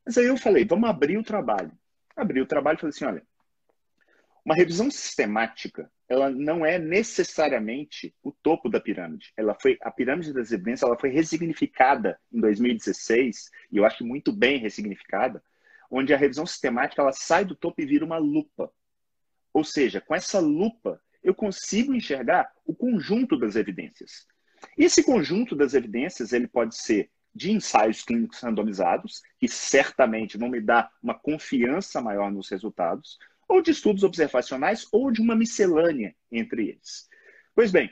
[0.05, 1.71] Mas aí eu falei: vamos abrir o trabalho.
[2.15, 3.25] Abri o trabalho e falei assim: olha,
[4.45, 9.31] uma revisão sistemática, ela não é necessariamente o topo da pirâmide.
[9.37, 14.33] Ela foi a pirâmide das evidências, ela foi ressignificada em 2016 e eu acho muito
[14.33, 15.41] bem ressignificada,
[15.89, 18.69] onde a revisão sistemática ela sai do topo e vira uma lupa.
[19.53, 24.27] Ou seja, com essa lupa eu consigo enxergar o conjunto das evidências.
[24.77, 30.61] Esse conjunto das evidências ele pode ser de ensaios clínicos randomizados, que certamente vão me
[30.61, 36.69] dar uma confiança maior nos resultados, ou de estudos observacionais, ou de uma miscelânea entre
[36.69, 37.07] eles.
[37.55, 37.91] Pois bem,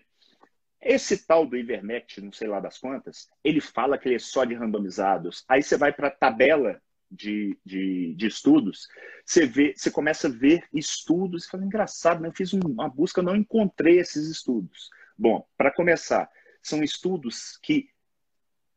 [0.82, 4.46] esse tal do Ivermectin, não sei lá das quantas, ele fala que ele é só
[4.46, 5.44] de randomizados.
[5.48, 8.88] Aí você vai para a tabela de, de, de, estudos,
[9.26, 12.30] você, vê, você começa a ver estudos e fala, engraçado, né?
[12.30, 14.90] eu fiz uma busca, não encontrei esses estudos.
[15.18, 16.30] Bom, para começar,
[16.64, 17.90] são estudos que,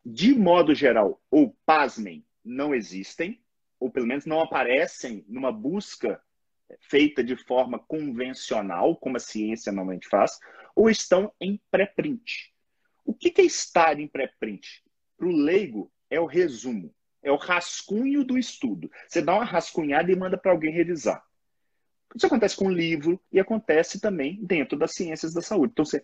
[0.05, 3.40] de modo geral, ou pasmem, não existem,
[3.79, 6.20] ou pelo menos não aparecem numa busca
[6.81, 10.38] feita de forma convencional, como a ciência normalmente faz,
[10.75, 12.53] ou estão em pré-print.
[13.05, 14.83] O que é estar em pré-print?
[15.16, 16.94] Para o leigo, é o resumo.
[17.24, 18.88] É o rascunho do estudo.
[19.08, 21.24] Você dá uma rascunhada e manda para alguém revisar.
[22.14, 25.72] Isso acontece com o livro e acontece também dentro das ciências da saúde.
[25.72, 26.00] Então você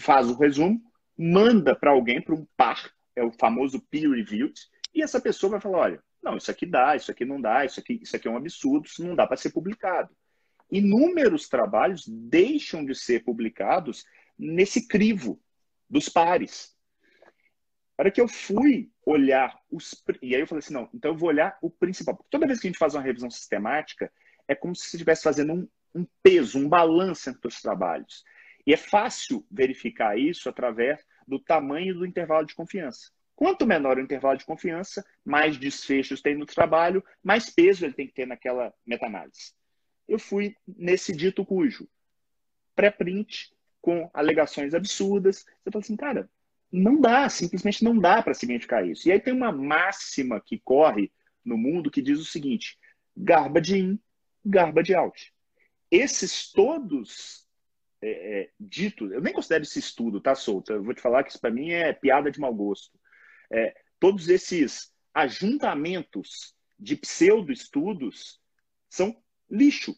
[0.00, 0.80] faz o resumo,
[1.18, 4.54] manda para alguém, para um par, é o famoso peer reviewed,
[4.94, 7.80] e essa pessoa vai falar: olha, não, isso aqui dá, isso aqui não dá, isso
[7.80, 10.14] aqui, isso aqui é um absurdo, isso não dá para ser publicado.
[10.70, 14.04] Inúmeros trabalhos deixam de ser publicados
[14.38, 15.40] nesse crivo
[15.90, 16.74] dos pares.
[17.96, 20.02] Para que eu fui olhar os.
[20.20, 22.16] E aí eu falei assim: não, então eu vou olhar o principal.
[22.16, 24.12] Porque toda vez que a gente faz uma revisão sistemática,
[24.48, 28.24] é como se estivesse fazendo um, um peso, um balanço entre os trabalhos.
[28.66, 33.10] E é fácil verificar isso através do tamanho do intervalo de confiança.
[33.34, 38.06] Quanto menor o intervalo de confiança, mais desfechos tem no trabalho, mais peso ele tem
[38.06, 39.52] que ter naquela meta-análise.
[40.06, 41.88] Eu fui nesse dito cujo
[42.74, 45.38] pré-print com alegações absurdas.
[45.38, 46.30] Você fala assim, cara,
[46.72, 49.06] não dá, simplesmente não dá para significar isso.
[49.06, 51.12] E aí tem uma máxima que corre
[51.44, 52.78] no mundo que diz o seguinte:
[53.16, 54.00] garbage in,
[54.44, 55.34] garbage out.
[55.90, 57.46] Esses todos
[58.00, 60.72] é, é, ditos, eu nem considero esse estudo, tá solto.
[60.72, 62.98] Eu vou te falar que isso para mim é piada de mau gosto.
[63.50, 68.40] É, todos esses ajuntamentos de pseudo-estudos
[68.88, 69.14] são
[69.48, 69.94] lixo.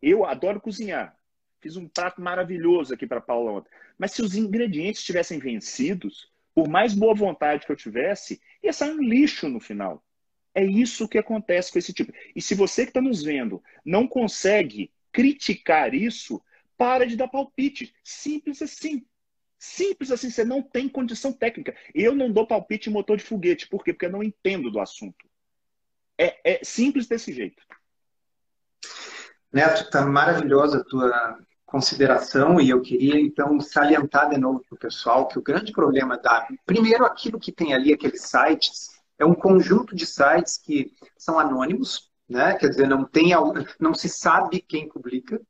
[0.00, 1.18] Eu adoro cozinhar.
[1.60, 3.70] Fiz um prato maravilhoso aqui para Paula ontem.
[3.98, 8.92] Mas se os ingredientes tivessem vencidos, por mais boa vontade que eu tivesse, ia sair
[8.92, 10.04] um lixo no final.
[10.54, 12.12] É isso que acontece com esse tipo.
[12.34, 16.42] E se você que está nos vendo não consegue criticar isso,
[16.76, 17.94] para de dar palpite.
[18.02, 19.06] Simples assim.
[19.58, 21.76] Simples assim, você não tem condição técnica.
[21.94, 23.68] Eu não dou palpite em motor de foguete.
[23.68, 23.92] Por quê?
[23.92, 25.28] Porque eu não entendo do assunto.
[26.16, 27.62] É, é simples desse jeito.
[29.52, 31.38] Neto, está maravilhosa a tua
[31.70, 36.18] consideração e eu queria então salientar de novo para o pessoal que o grande problema
[36.18, 41.38] da primeiro aquilo que tem ali aqueles sites é um conjunto de sites que são
[41.38, 42.54] anônimos, né?
[42.54, 43.30] Quer dizer, não tem
[43.78, 45.40] não se sabe quem publica.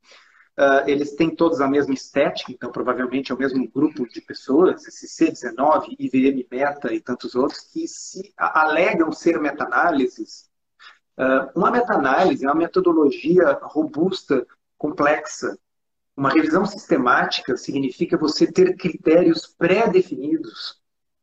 [0.58, 4.86] Uh, eles têm todos a mesma estética, então provavelmente é o mesmo grupo de pessoas,
[4.86, 10.50] esse C19, IVM Meta e tantos outros, que se alegam ser meta-análises.
[11.16, 15.56] Uh, uma meta-análise é uma metodologia robusta, complexa,
[16.20, 20.78] uma revisão sistemática significa você ter critérios pré-definidos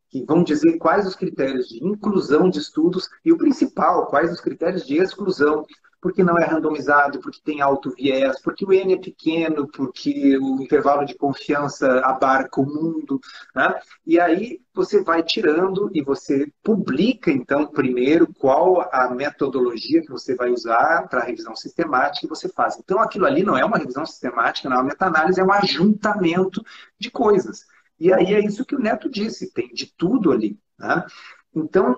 [0.10, 4.42] que vão dizer quais os critérios de inclusão de estudos e o principal, quais os
[4.42, 5.68] critérios de exclusão
[6.00, 10.62] porque não é randomizado, porque tem alto viés, porque o N é pequeno, porque o
[10.62, 13.20] intervalo de confiança abarca o mundo.
[13.56, 13.80] Né?
[14.06, 20.36] E aí você vai tirando e você publica, então, primeiro, qual a metodologia que você
[20.36, 22.78] vai usar para a revisão sistemática que você faz.
[22.78, 26.64] Então, aquilo ali não é uma revisão sistemática, não é uma meta-análise, é um ajuntamento
[27.00, 27.66] de coisas.
[28.00, 30.60] E aí é isso que o Neto disse, tem de tudo ali.
[30.78, 31.04] Né?
[31.56, 31.98] Então,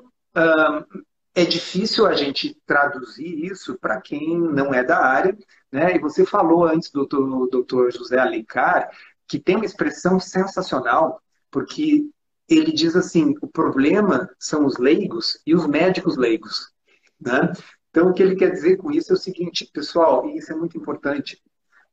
[1.42, 5.38] é difícil a gente traduzir isso para quem não é da área,
[5.72, 5.96] né?
[5.96, 8.90] E você falou antes, doutor, doutor José Alencar,
[9.28, 12.10] que tem uma expressão sensacional, porque
[12.48, 16.72] ele diz assim: o problema são os leigos e os médicos leigos.
[17.20, 17.54] Né?
[17.90, 20.56] Então, o que ele quer dizer com isso é o seguinte, pessoal, e isso é
[20.56, 21.42] muito importante: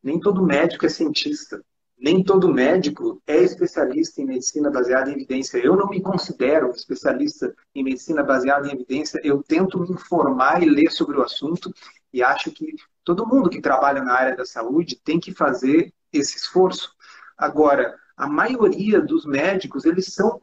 [0.02, 1.62] nem todo médico é cientista
[1.98, 5.58] nem todo médico é especialista em medicina baseada em evidência.
[5.58, 9.20] Eu não me considero especialista em medicina baseada em evidência.
[9.24, 11.72] Eu tento me informar e ler sobre o assunto
[12.12, 16.36] e acho que todo mundo que trabalha na área da saúde tem que fazer esse
[16.36, 16.94] esforço.
[17.36, 20.40] Agora, a maioria dos médicos, eles são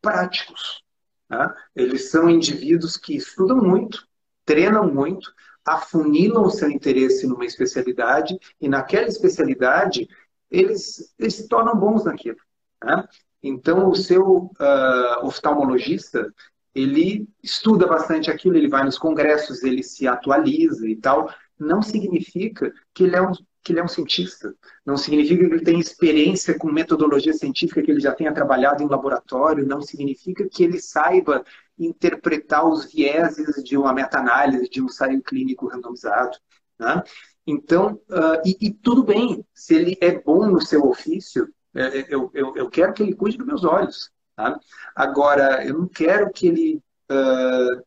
[0.00, 0.82] práticos.
[1.28, 1.54] Tá?
[1.74, 4.06] Eles são indivíduos que estudam muito,
[4.44, 5.32] treinam muito,
[5.64, 10.08] afunilam o seu interesse numa especialidade e naquela especialidade
[10.50, 12.38] eles, eles se tornam bons naquilo.
[12.82, 13.04] Né?
[13.42, 16.32] Então, o seu uh, oftalmologista,
[16.74, 21.32] ele estuda bastante aquilo, ele vai nos congressos, ele se atualiza e tal.
[21.58, 23.32] Não significa que ele é um,
[23.62, 24.54] que ele é um cientista.
[24.84, 28.88] Não significa que ele tem experiência com metodologia científica, que ele já tenha trabalhado em
[28.88, 29.66] laboratório.
[29.66, 31.44] Não significa que ele saiba
[31.78, 36.36] interpretar os vieses de uma meta-análise, de um ensaio clínico randomizado.
[36.78, 37.02] Né?
[37.46, 42.06] Então, uh, e, e, tudo bem, se ele é bom no seu ofício, é, é,
[42.08, 44.10] eu, eu, eu quero que ele cuide dos meus olhos.
[44.34, 44.58] Tá?
[44.94, 47.84] Agora, eu não quero que ele uh,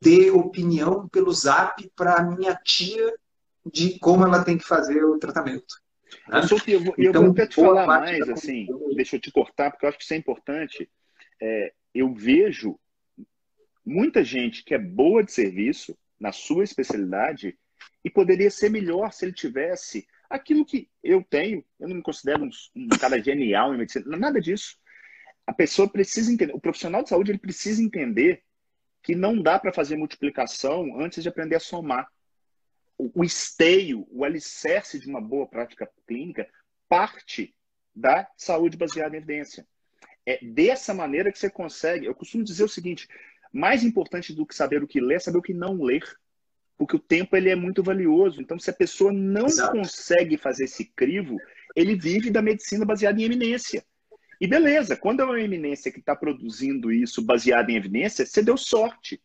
[0.00, 3.14] dê opinião pelo zap para minha tia
[3.64, 5.80] de como ela tem que fazer o tratamento.
[6.28, 6.40] Né?
[6.66, 9.84] Eu, vou, eu então, vou até te falar mais, assim, deixa eu te cortar, porque
[9.84, 10.90] eu acho que isso é importante.
[11.40, 12.78] É, eu vejo
[13.84, 17.56] muita gente que é boa de serviço na sua especialidade
[18.04, 21.64] e poderia ser melhor se ele tivesse aquilo que eu tenho.
[21.78, 24.76] Eu não me considero um, um cara genial em medicina, nada disso.
[25.46, 28.42] A pessoa precisa entender, o profissional de saúde ele precisa entender
[29.02, 32.08] que não dá para fazer multiplicação antes de aprender a somar.
[32.96, 36.48] O, o esteio, o alicerce de uma boa prática clínica
[36.88, 37.54] parte
[37.94, 39.66] da saúde baseada em evidência.
[40.26, 42.06] É dessa maneira que você consegue.
[42.06, 43.06] Eu costumo dizer o seguinte:
[43.52, 46.02] mais importante do que saber o que ler é saber o que não ler
[46.76, 48.40] porque o tempo ele é muito valioso.
[48.40, 49.72] Então, se a pessoa não Exato.
[49.72, 51.38] consegue fazer esse crivo,
[51.74, 53.84] ele vive da medicina baseada em eminência.
[54.40, 58.56] E beleza, quando é uma eminência que está produzindo isso baseado em evidência, você deu
[58.56, 59.22] sorte.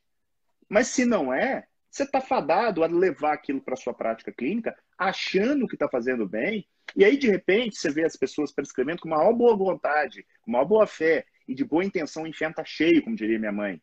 [0.70, 5.68] Mas se não é, você está fadado a levar aquilo para sua prática clínica, achando
[5.68, 9.34] que está fazendo bem, e aí de repente você vê as pessoas prescrevendo com maior
[9.34, 13.16] boa vontade, com maior boa fé e de boa intenção, o inferno está cheio, como
[13.16, 13.82] diria minha mãe.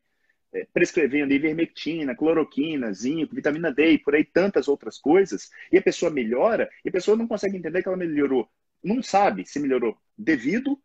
[0.52, 5.82] É, prescrevendo ivermectina, cloroquina, zinco, vitamina D e por aí tantas outras coisas, e a
[5.82, 8.48] pessoa melhora, e a pessoa não consegue entender que ela melhorou.
[8.82, 10.80] Não sabe se melhorou devido,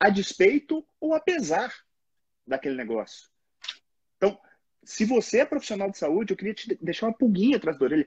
[0.00, 1.72] a despeito ou apesar
[2.46, 3.28] daquele negócio.
[4.16, 4.38] Então,
[4.82, 8.06] se você é profissional de saúde, eu queria te deixar uma pulguinha atrás da orelha.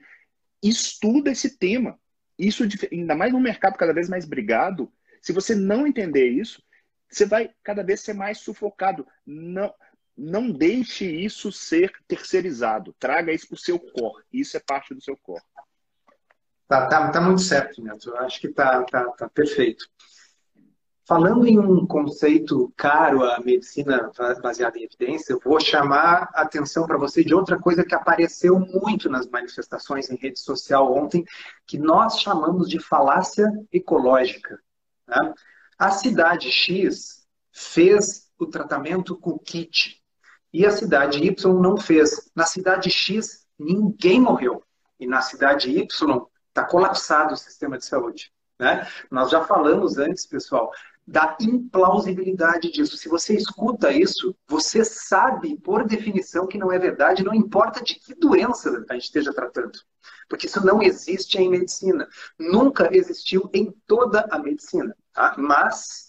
[0.62, 1.98] Estuda esse tema.
[2.38, 6.62] Isso, ainda mais num mercado cada vez mais brigado, se você não entender isso,
[7.10, 9.06] você vai cada vez ser mais sufocado.
[9.26, 9.72] Não,
[10.18, 12.92] não deixe isso ser terceirizado.
[12.98, 14.24] Traga isso para o seu core.
[14.32, 15.42] Isso é parte do seu core.
[16.66, 18.10] Tá, tá, tá muito certo, Neto.
[18.10, 19.88] Eu acho que tá, tá, tá perfeito.
[21.06, 24.10] Falando em um conceito caro à medicina
[24.42, 28.58] baseada em evidência, eu vou chamar a atenção para você de outra coisa que apareceu
[28.58, 31.24] muito nas manifestações em rede social ontem,
[31.66, 34.60] que nós chamamos de falácia ecológica.
[35.06, 35.32] Né?
[35.78, 39.97] A cidade X fez o tratamento com kit
[40.52, 42.30] e a cidade Y não fez.
[42.34, 44.62] Na cidade X, ninguém morreu.
[44.98, 48.32] E na cidade Y, está colapsado o sistema de saúde.
[48.58, 48.86] Né?
[49.10, 50.72] Nós já falamos antes, pessoal,
[51.06, 52.96] da implausibilidade disso.
[52.96, 57.94] Se você escuta isso, você sabe, por definição, que não é verdade, não importa de
[57.94, 59.78] que doença a gente esteja tratando.
[60.28, 62.06] Porque isso não existe em medicina.
[62.38, 64.94] Nunca existiu em toda a medicina.
[65.14, 65.34] Tá?
[65.38, 66.07] Mas,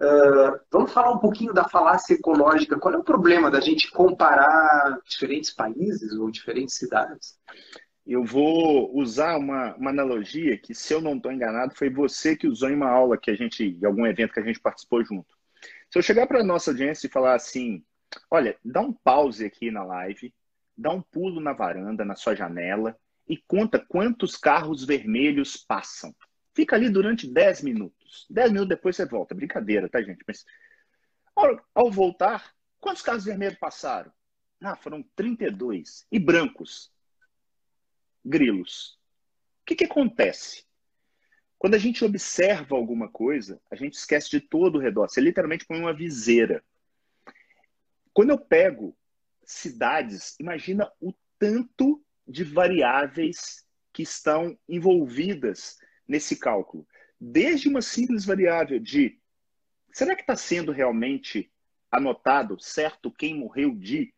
[0.00, 2.78] uh, vamos falar um pouquinho da falácia ecológica.
[2.78, 7.38] Qual é o problema da gente comparar diferentes países ou diferentes cidades?
[8.08, 12.48] eu vou usar uma, uma analogia que, se eu não estou enganado, foi você que
[12.48, 15.36] usou em uma aula que a gente, em algum evento que a gente participou junto.
[15.90, 17.84] Se eu chegar para a nossa audiência e falar assim,
[18.30, 20.32] olha, dá um pause aqui na live,
[20.74, 22.96] dá um pulo na varanda, na sua janela
[23.28, 26.14] e conta quantos carros vermelhos passam.
[26.58, 28.26] Fica ali durante 10 minutos.
[28.28, 29.32] 10 minutos depois você volta.
[29.32, 30.24] Brincadeira, tá, gente?
[30.26, 30.44] Mas
[31.36, 34.12] ao, ao voltar, quantos carros vermelhos passaram?
[34.60, 36.04] Ah, foram 32.
[36.10, 36.92] E brancos?
[38.24, 38.98] grilos.
[39.62, 40.64] O que, que acontece?
[41.60, 45.08] Quando a gente observa alguma coisa, a gente esquece de todo o redor.
[45.08, 46.60] Você literalmente põe uma viseira.
[48.12, 48.98] Quando eu pego
[49.44, 55.78] cidades, imagina o tanto de variáveis que estão envolvidas
[56.08, 56.86] nesse cálculo.
[57.20, 59.20] Desde uma simples variável de
[59.92, 61.52] será que está sendo realmente
[61.90, 64.12] anotado certo quem morreu de?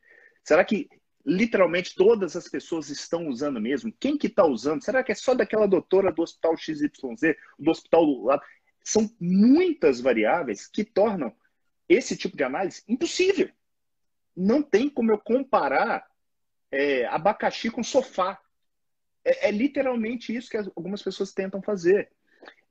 [0.44, 0.88] Será que
[1.24, 3.92] literalmente todas as pessoas estão usando mesmo?
[3.98, 4.82] Quem que está usando?
[4.82, 6.90] Será que é só daquela doutora do hospital XYZ,
[7.58, 8.42] do hospital do lado?
[8.82, 11.34] São muitas variáveis que tornam
[11.88, 13.50] esse tipo de análise impossível.
[14.36, 16.06] Não tem como eu comparar
[16.70, 18.40] é, abacaxi com sofá.
[19.24, 22.10] É, é literalmente isso que algumas pessoas tentam fazer.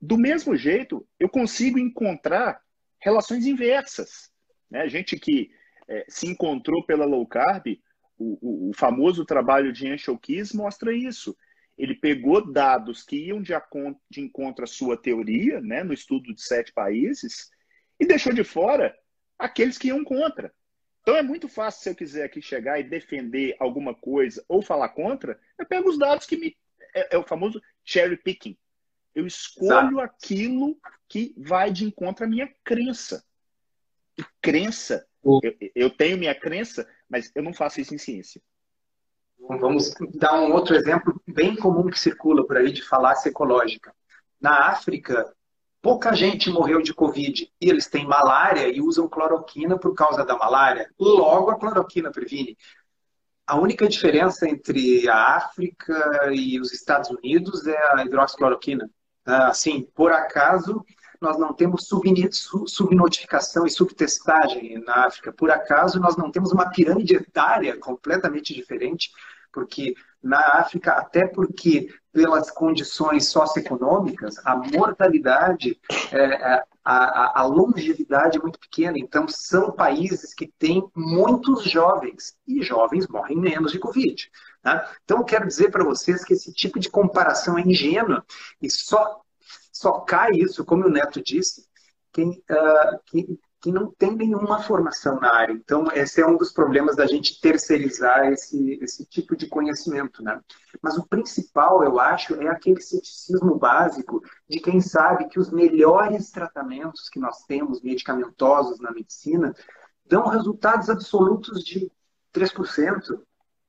[0.00, 2.60] Do mesmo jeito, eu consigo encontrar
[3.00, 4.30] relações inversas.
[4.70, 4.88] Né?
[4.88, 5.50] Gente que
[5.88, 7.78] é, se encontrou pela low carb
[8.20, 11.34] o, o, famoso trabalho de Anshel Keys mostra isso.
[11.76, 13.54] Ele pegou dados que iam de,
[14.10, 17.50] de encontro à sua teoria, né, no estudo de sete países,
[17.98, 18.94] e deixou de fora
[19.38, 20.52] aqueles que iam contra.
[21.02, 24.90] Então é muito fácil, se eu quiser aqui chegar e defender alguma coisa ou falar
[24.90, 26.56] contra, eu pego os dados que me.
[26.94, 28.56] É, é o famoso cherry picking.
[29.14, 30.00] Eu escolho Exato.
[30.00, 30.78] aquilo
[31.08, 33.24] que vai de encontro à minha crença.
[34.16, 35.40] E crença, eu,
[35.74, 38.40] eu tenho minha crença, mas eu não faço isso em ciência.
[39.38, 43.94] Vamos dar um outro exemplo bem comum que circula por aí de falácia ecológica.
[44.40, 45.34] Na África,
[45.82, 50.36] pouca gente morreu de Covid e eles têm malária e usam cloroquina por causa da
[50.36, 50.90] malária.
[50.98, 52.56] Logo, a cloroquina previne.
[53.46, 58.88] A única diferença entre a África e os Estados Unidos é a hidroxicloroquina.
[59.24, 60.84] Assim, por acaso,
[61.20, 61.86] nós não temos
[62.66, 65.32] subnotificação e subtestagem na África.
[65.32, 69.10] Por acaso, nós não temos uma pirâmide etária completamente diferente,
[69.52, 75.80] porque na África, até porque pelas condições socioeconômicas, a mortalidade,
[76.12, 78.98] é, é a, a, longevidade é muito pequena.
[78.98, 84.30] Então, são países que têm muitos jovens, e jovens morrem menos de Covid.
[84.64, 84.88] Né?
[85.04, 88.24] Então, eu quero dizer para vocês que esse tipo de comparação é ingênua
[88.60, 89.20] e só
[89.72, 91.66] só cai isso, como o Neto disse,
[92.12, 95.52] quem, uh, que, que não tem nenhuma formação na área.
[95.52, 100.22] Então, esse é um dos problemas da gente terceirizar esse, esse tipo de conhecimento.
[100.22, 100.40] Né?
[100.80, 106.30] Mas o principal, eu acho, é aquele ceticismo básico de quem sabe que os melhores
[106.30, 109.54] tratamentos que nós temos, medicamentosos na medicina,
[110.06, 111.92] dão resultados absolutos de
[112.34, 113.20] 3%,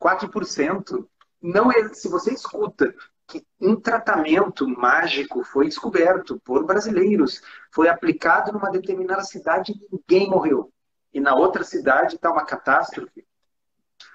[0.02, 1.08] 4%.
[1.42, 2.94] Não é, se você escuta
[3.32, 10.30] que um tratamento mágico foi descoberto por brasileiros, foi aplicado numa determinada cidade e ninguém
[10.30, 10.72] morreu.
[11.14, 13.26] E na outra cidade está uma catástrofe.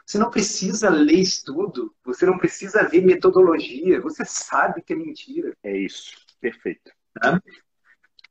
[0.05, 5.57] Você não precisa ler estudo, você não precisa ver metodologia, você sabe que é mentira.
[5.63, 6.93] É isso, perfeito.
[7.15, 7.41] Tá?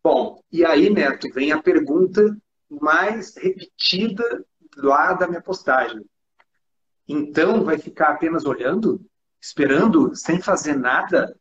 [0.03, 2.37] Bom, e aí, Neto, vem a pergunta
[2.69, 4.45] mais repetida
[4.77, 6.05] lá da minha postagem.
[7.07, 9.03] Então, vai ficar apenas olhando?
[9.41, 11.37] Esperando, sem fazer nada,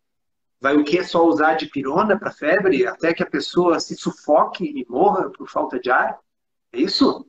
[0.61, 1.03] vai o que?
[1.05, 5.49] Só usar de pirona para febre até que a pessoa se sufoque e morra por
[5.49, 6.19] falta de ar?
[6.73, 7.29] É isso?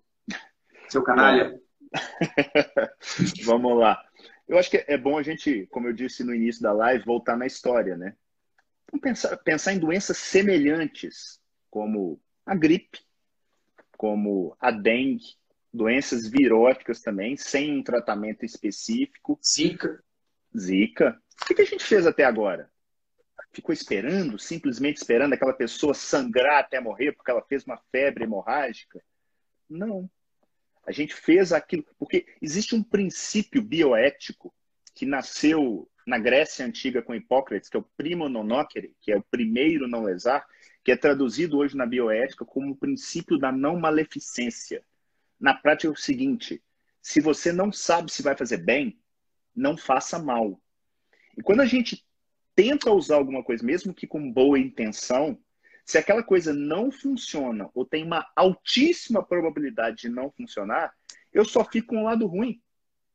[0.89, 1.59] Seu canalha?
[3.45, 4.01] Vamos lá.
[4.47, 7.36] Eu acho que é bom a gente, como eu disse no início da live, voltar
[7.36, 8.16] na história, né?
[8.91, 12.99] Vamos pensar, pensar em doenças semelhantes, como a gripe,
[13.97, 15.36] como a dengue,
[15.74, 19.39] doenças viróticas também, sem um tratamento específico.
[19.43, 20.03] Zika.
[20.58, 21.20] Zika.
[21.49, 22.70] O que a gente fez até agora?
[23.51, 29.01] Ficou esperando, simplesmente esperando aquela pessoa sangrar até morrer porque ela fez uma febre hemorrágica?
[29.70, 30.10] Não.
[30.86, 31.86] A gente fez aquilo.
[31.97, 34.53] Porque existe um princípio bioético
[34.93, 39.24] que nasceu na Grécia Antiga com Hipócrates, que é o primo non que é o
[39.24, 40.45] primeiro não lesar,
[40.84, 44.84] que é traduzido hoje na bioética como o princípio da não maleficência.
[45.39, 46.62] Na prática é o seguinte:
[47.01, 48.99] se você não sabe se vai fazer bem,
[49.56, 50.60] não faça mal.
[51.38, 52.06] E quando a gente
[52.56, 55.38] tenta usar alguma coisa, mesmo que com boa intenção,
[55.86, 60.93] se aquela coisa não funciona ou tem uma altíssima probabilidade de não funcionar,
[61.32, 62.62] eu só fico com o lado ruim.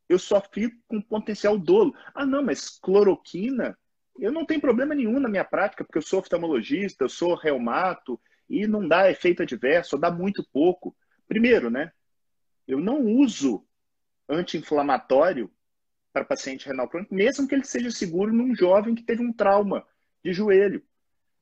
[0.08, 1.94] Eu só fico com potencial dolo.
[2.14, 3.78] Ah, não, mas cloroquina,
[4.18, 8.20] eu não tenho problema nenhum na minha prática, porque eu sou oftalmologista, eu sou reumato,
[8.48, 10.94] e não dá efeito adverso, dá muito pouco.
[11.28, 11.92] Primeiro, né?
[12.66, 13.64] Eu não uso
[14.28, 15.50] anti-inflamatório
[16.12, 19.86] para paciente renal crônico, mesmo que ele seja seguro num jovem que teve um trauma
[20.24, 20.82] de joelho.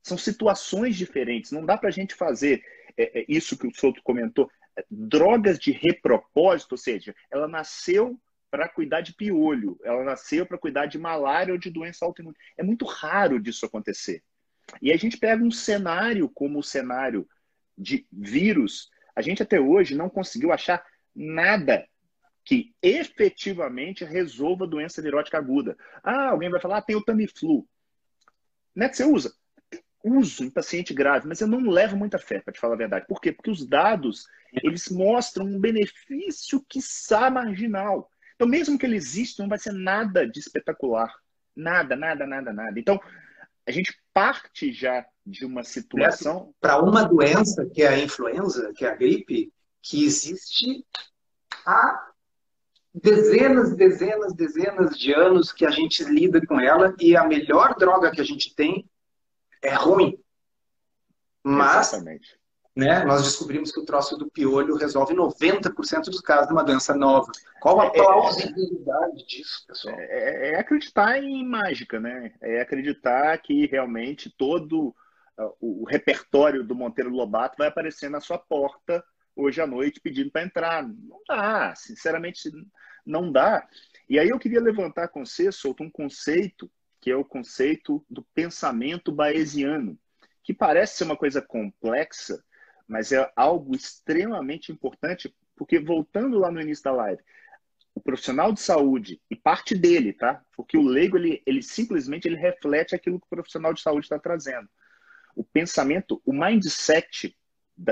[0.03, 1.51] São situações diferentes.
[1.51, 2.63] Não dá para a gente fazer
[2.95, 8.19] é, é, isso que o Souto comentou, é, drogas de repropósito, ou seja, ela nasceu
[8.49, 12.35] para cuidar de piolho, ela nasceu para cuidar de malária ou de doença autoimune.
[12.57, 14.23] É muito raro disso acontecer.
[14.81, 17.27] E a gente pega um cenário como o cenário
[17.77, 20.83] de vírus, a gente até hoje não conseguiu achar
[21.15, 21.87] nada
[22.49, 25.77] que efetivamente resolva doença virótica aguda.
[26.03, 27.63] Ah, alguém vai falar, ah, tem o Tamiflu.
[28.75, 29.31] Né, que você usa?
[30.03, 33.05] Uso em paciente grave, mas eu não levo muita fé, para te falar a verdade.
[33.07, 33.31] Por quê?
[33.31, 34.25] Porque os dados,
[34.63, 36.79] eles mostram um benefício que
[37.31, 38.09] marginal.
[38.33, 41.13] Então, mesmo que ele exista, não vai ser nada de espetacular.
[41.55, 42.79] Nada, nada, nada, nada.
[42.79, 42.99] Então,
[43.67, 46.51] a gente parte já de uma situação.
[46.59, 50.83] Para uma doença, que é a influenza, que é a gripe, que existe
[51.63, 52.08] há
[52.93, 58.11] dezenas, dezenas, dezenas de anos que a gente lida com ela e a melhor droga
[58.11, 58.89] que a gente tem
[59.61, 60.17] é ruim.
[61.43, 61.91] Mas
[62.75, 66.95] Né, nós descobrimos que o troço do piolho resolve 90% dos casos de uma doença
[66.95, 67.29] nova.
[67.59, 69.95] Qual a é, é, plausibilidade disso, pessoal?
[69.99, 72.31] É, é, acreditar em mágica, né?
[72.39, 74.95] É acreditar que realmente todo
[75.37, 79.03] uh, o repertório do Monteiro Lobato vai aparecer na sua porta
[79.39, 80.83] hoje à noite pedindo para entrar.
[80.87, 82.51] Não dá, sinceramente,
[83.05, 83.67] não dá.
[84.07, 86.69] E aí eu queria levantar com você, solto um conceito,
[86.99, 89.97] que é o conceito do pensamento bayesiano,
[90.43, 92.43] que parece ser uma coisa complexa,
[92.87, 97.21] mas é algo extremamente importante, porque voltando lá no início da live,
[97.93, 100.41] o profissional de saúde, e parte dele, tá?
[100.55, 104.17] Porque o leigo, ele, ele simplesmente ele reflete aquilo que o profissional de saúde está
[104.17, 104.69] trazendo.
[105.35, 107.37] O pensamento, o mindset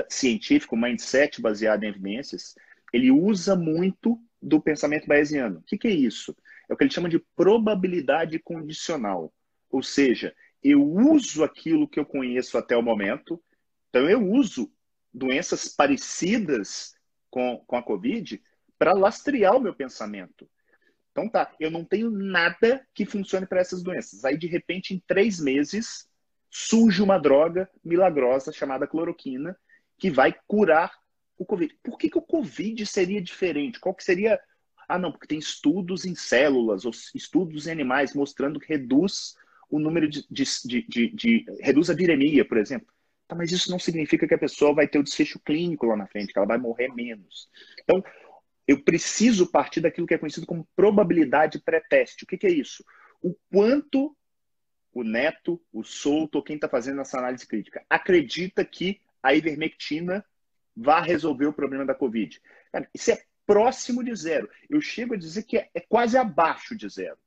[0.08, 2.54] científico, mindset baseado em evidências,
[2.92, 5.58] ele usa muito do pensamento bayesiano.
[5.58, 6.36] O que, que é isso?
[6.68, 9.32] É o que ele chama de probabilidade condicional.
[9.70, 13.42] Ou seja, eu uso aquilo que eu conheço até o momento,
[13.88, 14.70] então eu uso
[15.12, 16.94] doenças parecidas
[17.30, 18.42] com, com a Covid
[18.78, 20.48] para lastrear o meu pensamento.
[21.10, 24.24] Então tá, eu não tenho nada que funcione para essas doenças.
[24.24, 26.08] Aí, de repente, em três meses,
[26.50, 29.58] surge uma droga milagrosa chamada cloroquina
[29.98, 30.92] que vai curar
[31.36, 31.74] o Covid.
[31.82, 33.80] Por que, que o Covid seria diferente?
[33.80, 34.40] Qual que seria.
[34.88, 39.34] Ah, não, porque tem estudos em células, ou estudos em animais mostrando que reduz
[39.70, 42.88] o número de, de, de, de, reduz a viremia, por exemplo.
[43.26, 46.06] Tá, mas isso não significa que a pessoa vai ter o desfecho clínico lá na
[46.06, 47.50] frente, que ela vai morrer menos.
[47.82, 48.02] Então,
[48.66, 52.24] eu preciso partir daquilo que é conhecido como probabilidade pré-teste.
[52.24, 52.82] O que, que é isso?
[53.22, 54.16] O quanto
[54.92, 60.24] o neto, o solto, quem está fazendo essa análise crítica, acredita que a ivermectina
[60.76, 62.40] vá resolver o problema da Covid.
[62.72, 64.48] Cara, isso é próximo de zero.
[64.68, 67.18] Eu chego a dizer que é, é quase abaixo de zero.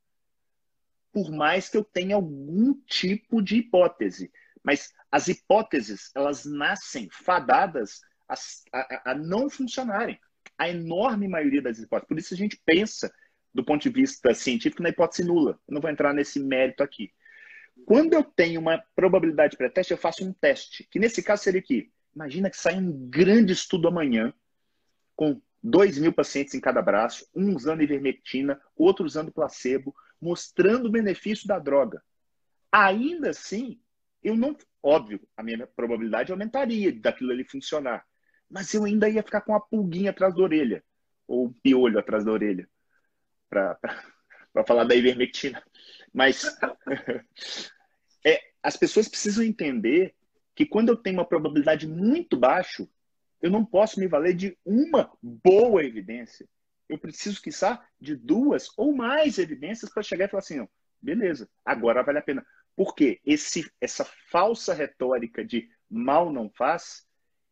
[1.11, 4.31] Por mais que eu tenha algum tipo de hipótese.
[4.63, 8.35] Mas as hipóteses, elas nascem fadadas a,
[8.71, 10.19] a, a não funcionarem.
[10.57, 12.07] A enorme maioria das hipóteses.
[12.07, 13.11] Por isso a gente pensa,
[13.53, 15.59] do ponto de vista científico, na hipótese nula.
[15.67, 17.11] Eu não vou entrar nesse mérito aqui.
[17.85, 21.91] Quando eu tenho uma probabilidade pré-teste, eu faço um teste, que nesse caso seria que
[22.15, 24.33] Imagina que sai um grande estudo amanhã,
[25.15, 30.91] com 2 mil pacientes em cada braço, um usando ivermectina, outro usando placebo, mostrando o
[30.91, 32.03] benefício da droga.
[32.71, 33.79] Ainda assim,
[34.23, 34.55] eu não.
[34.83, 38.03] Óbvio, a minha probabilidade aumentaria daquilo ali funcionar.
[38.49, 40.83] Mas eu ainda ia ficar com uma pulguinha atrás da orelha,
[41.27, 42.67] ou um piolho atrás da orelha,
[43.49, 43.77] para
[44.65, 45.63] falar da ivermectina.
[46.13, 46.43] Mas
[48.25, 50.13] é, as pessoas precisam entender
[50.55, 52.87] que quando eu tenho uma probabilidade muito baixa,
[53.41, 56.47] eu não posso me valer de uma boa evidência.
[56.87, 60.67] Eu preciso, quiçá, de duas ou mais evidências para chegar e falar assim, ó,
[61.01, 62.45] beleza, agora vale a pena.
[62.75, 67.05] Porque esse, essa falsa retórica de mal não faz,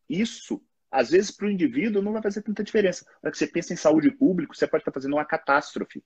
[0.08, 3.04] isso, às vezes, para o indivíduo não vai fazer tanta diferença.
[3.04, 6.02] Na hora que você pensa em saúde pública, você pode estar fazendo uma catástrofe.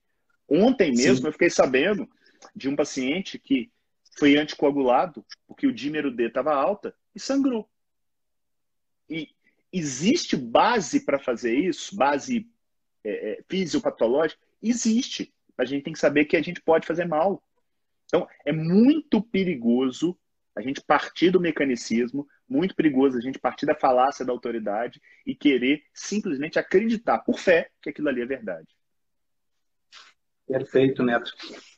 [0.48, 1.26] Ontem mesmo Sim.
[1.26, 2.08] eu fiquei sabendo
[2.54, 3.70] de um paciente que
[4.18, 7.68] foi anticoagulado porque o dímero D estava alta e sangrou.
[9.08, 9.28] E
[9.72, 12.48] existe base para fazer isso, base
[13.02, 14.40] é, é, fisiopatológica?
[14.62, 15.34] Existe.
[15.58, 17.42] A gente tem que saber que a gente pode fazer mal.
[18.06, 20.18] Então, é muito perigoso
[20.54, 25.34] a gente partir do mecanicismo, muito perigoso a gente partir da falácia da autoridade e
[25.34, 28.68] querer simplesmente acreditar por fé que aquilo ali é verdade.
[30.46, 31.32] Perfeito, Neto.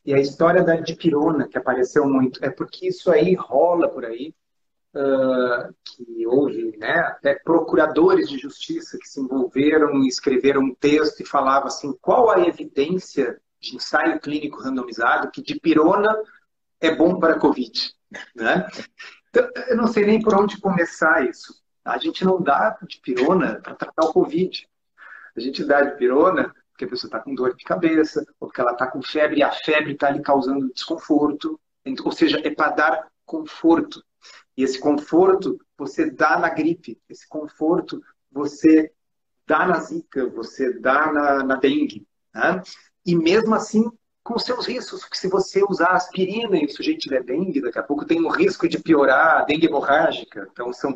[0.05, 4.35] E a história da dipirona, que apareceu muito, é porque isso aí rola por aí,
[4.95, 11.21] uh, que houve né, até procuradores de justiça que se envolveram e escreveram um texto
[11.21, 16.17] e falavam assim, qual a evidência de ensaio clínico randomizado que dipirona
[16.81, 17.95] é bom para Covid?
[18.35, 18.67] Né?
[19.29, 21.55] Então, eu não sei nem por onde começar isso.
[21.85, 24.69] A gente não dá dipirona para tratar o Covid.
[25.37, 28.73] A gente dá dipirona porque a pessoa está com dor de cabeça, ou porque ela
[28.73, 31.59] está com febre e a febre está lhe causando desconforto.
[32.05, 34.05] Ou seja, é para dar conforto.
[34.57, 38.93] E esse conforto você dá na gripe, esse conforto você
[39.47, 42.07] dá na zika, você dá na, na dengue.
[42.35, 42.63] Né?
[43.05, 43.91] E mesmo assim,
[44.27, 47.83] com seus riscos, porque se você usar aspirina e o sujeito tiver dengue, daqui a
[47.83, 50.49] pouco tem o risco de piorar a dengue hemorrágica.
[50.51, 50.93] Então, são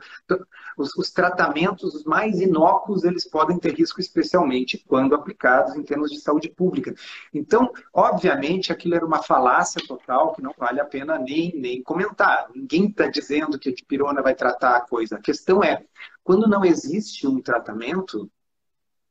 [0.76, 6.18] os, os, tratamentos mais inócuos, eles podem ter risco, especialmente quando aplicados em termos de
[6.18, 6.92] saúde pública.
[7.32, 12.48] Então, obviamente, aquilo era uma falácia total que não vale a pena nem, nem comentar.
[12.52, 15.16] Ninguém está dizendo que a dipirona vai tratar a coisa.
[15.16, 15.84] A questão é,
[16.24, 18.28] quando não existe um tratamento,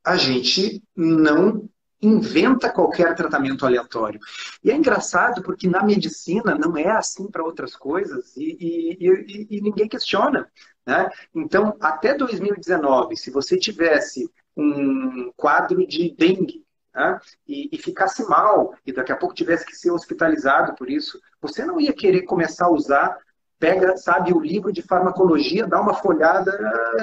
[0.03, 1.69] a gente não
[2.01, 4.19] inventa qualquer tratamento aleatório.
[4.63, 9.57] E é engraçado porque na medicina não é assim para outras coisas e, e, e,
[9.57, 10.49] e, ninguém questiona.
[10.85, 11.09] Né?
[11.35, 17.19] Então, até 2019, se você tivesse um quadro de dengue né?
[17.47, 21.79] e, ficasse mal e daqui a pouco tivesse que ser hospitalizado por isso, você não
[21.79, 23.17] ia querer começar a usar
[23.59, 26.49] pega, sabe, o livro de farmacologia, dá uma folhada,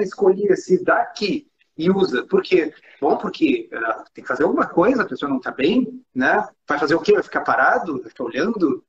[0.00, 1.46] escolhi esse daqui
[1.76, 2.24] e usa.
[2.26, 2.72] Por quê?
[3.00, 6.48] Bom, porque uh, tem que fazer alguma coisa, a pessoa não está bem, né?
[6.66, 7.12] Vai fazer o quê?
[7.12, 8.00] Vai ficar parado?
[8.00, 8.84] Vai ficar olhando?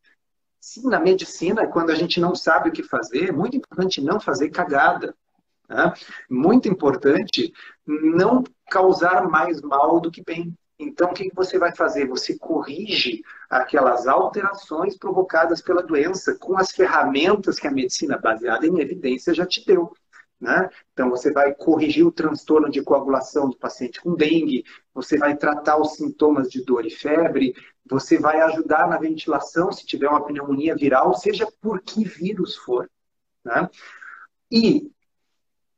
[0.60, 4.20] Sim, na medicina, quando a gente não sabe o que fazer, é muito importante não
[4.20, 5.16] fazer cagada.
[5.70, 5.94] Né?
[6.30, 7.54] Muito importante
[7.86, 10.58] não causar mais mal do que bem.
[10.80, 12.08] Então, o que você vai fazer?
[12.08, 18.80] Você corrige aquelas alterações provocadas pela doença com as ferramentas que a medicina baseada em
[18.80, 19.92] evidência já te deu.
[20.40, 20.70] Né?
[20.94, 24.64] Então, você vai corrigir o transtorno de coagulação do paciente com dengue,
[24.94, 27.56] você vai tratar os sintomas de dor e febre,
[27.90, 32.90] você vai ajudar na ventilação se tiver uma pneumonia viral, seja por que vírus for.
[33.44, 33.68] Né?
[34.52, 34.92] E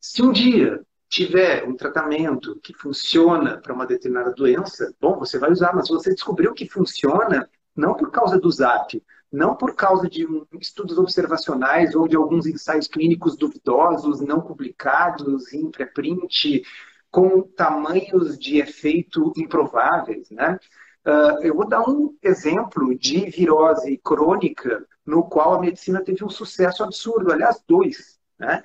[0.01, 5.51] se um dia tiver um tratamento que funciona para uma determinada doença, bom, você vai
[5.51, 9.01] usar, mas você descobriu que funciona não por causa do ZAP,
[9.31, 10.27] não por causa de
[10.59, 16.63] estudos observacionais ou de alguns ensaios clínicos duvidosos, não publicados em preprint,
[17.11, 20.29] com tamanhos de efeito improváveis.
[20.29, 20.59] Né?
[21.05, 26.29] Uh, eu vou dar um exemplo de virose crônica no qual a medicina teve um
[26.29, 28.63] sucesso absurdo, aliás, dois, né?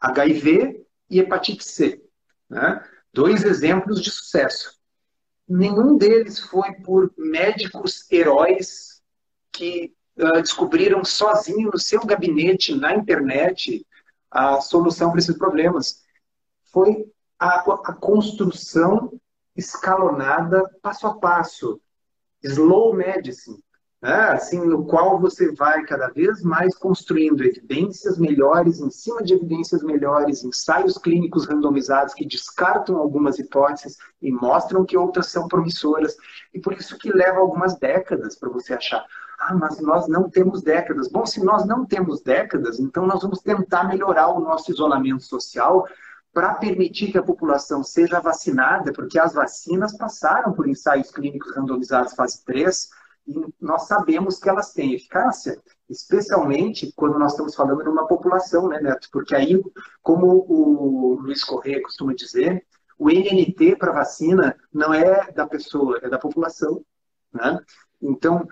[0.00, 2.02] HIV e hepatite C.
[2.48, 2.84] Né?
[3.12, 4.76] Dois exemplos de sucesso.
[5.48, 8.97] Nenhum deles foi por médicos heróis
[9.58, 13.84] que uh, descobriram sozinho no seu gabinete, na internet,
[14.30, 16.02] a solução para esses problemas.
[16.72, 17.04] Foi
[17.40, 19.12] a, a construção
[19.56, 21.80] escalonada, passo a passo,
[22.44, 23.58] slow medicine,
[24.00, 24.28] né?
[24.30, 29.82] assim, no qual você vai cada vez mais construindo evidências melhores em cima de evidências
[29.82, 36.16] melhores, ensaios clínicos randomizados que descartam algumas hipóteses e mostram que outras são promissoras.
[36.54, 39.04] E por isso que leva algumas décadas para você achar
[39.38, 41.08] ah, mas nós não temos décadas.
[41.08, 45.86] Bom, se nós não temos décadas, então nós vamos tentar melhorar o nosso isolamento social
[46.32, 52.14] para permitir que a população seja vacinada, porque as vacinas passaram por ensaios clínicos randomizados
[52.14, 52.90] fase 3
[53.28, 58.68] e nós sabemos que elas têm eficácia, especialmente quando nós estamos falando de uma população,
[58.68, 59.08] né, Neto?
[59.12, 59.62] Porque aí,
[60.02, 62.64] como o Luiz Corrêa costuma dizer,
[62.98, 66.82] o NNT para vacina não é da pessoa, é da população.
[67.32, 67.60] Né?
[68.00, 68.48] Então,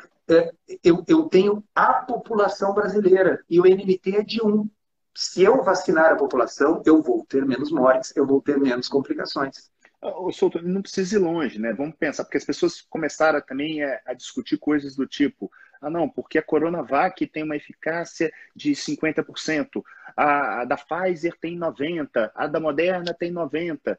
[0.82, 4.68] eu, eu tenho a população brasileira e o NMT é de um.
[5.14, 9.70] Se eu vacinar a população, eu vou ter menos mortes, eu vou ter menos complicações.
[10.02, 11.72] O Souto, não precisa ir longe, né?
[11.72, 15.50] Vamos pensar, porque as pessoas começaram também a, a discutir coisas do tipo:
[15.80, 19.82] ah, não, porque a Coronavac tem uma eficácia de 50%,
[20.16, 23.96] a, a da Pfizer tem 90%, a da Moderna tem 90%.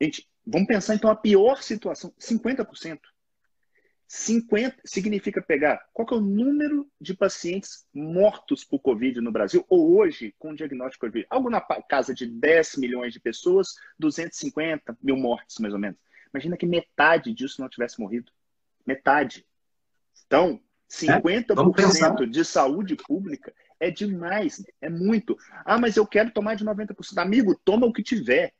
[0.00, 2.98] Gente, vamos pensar então a pior situação: 50%.
[4.08, 9.98] 50 significa pegar qual é o número de pacientes mortos por Covid no Brasil, ou
[9.98, 11.26] hoje, com diagnóstico de Covid.
[11.28, 15.98] Algo na casa de 10 milhões de pessoas, 250 mil mortes, mais ou menos.
[16.32, 18.32] Imagina que metade disso não tivesse morrido.
[18.86, 19.46] Metade.
[20.26, 20.58] Então,
[20.90, 25.36] 50% é, de saúde pública é demais, é muito.
[25.66, 27.18] Ah, mas eu quero tomar de 90%.
[27.18, 28.54] Amigo, toma o que tiver.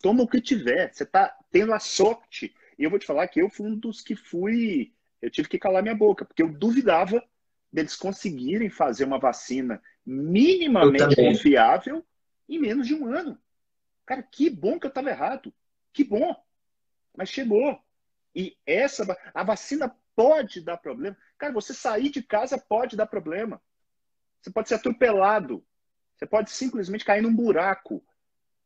[0.00, 0.90] Toma o que tiver.
[0.90, 4.00] Você está tendo a sorte e eu vou te falar que eu fui um dos
[4.00, 4.94] que fui.
[5.20, 7.22] Eu tive que calar minha boca, porque eu duvidava
[7.70, 12.02] deles conseguirem fazer uma vacina minimamente confiável
[12.48, 13.38] em menos de um ano.
[14.06, 15.52] Cara, que bom que eu estava errado.
[15.92, 16.34] Que bom.
[17.14, 17.78] Mas chegou.
[18.34, 19.04] E essa
[19.34, 21.18] a vacina pode dar problema.
[21.36, 23.60] Cara, você sair de casa pode dar problema.
[24.40, 25.62] Você pode ser atropelado.
[26.16, 28.02] Você pode simplesmente cair num buraco.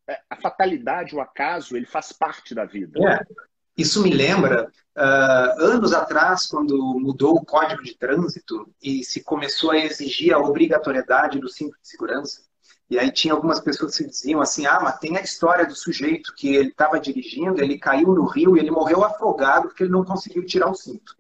[0.06, 3.00] É, a fatalidade, o acaso, ele faz parte da vida.
[3.00, 3.53] É.
[3.76, 9.70] Isso me lembra uh, anos atrás, quando mudou o Código de Trânsito e se começou
[9.72, 12.42] a exigir a obrigatoriedade do cinto de segurança.
[12.88, 16.34] E aí tinha algumas pessoas que diziam assim: ah, mas tem a história do sujeito
[16.34, 20.04] que ele estava dirigindo, ele caiu no rio e ele morreu afogado porque ele não
[20.04, 21.16] conseguiu tirar o cinto.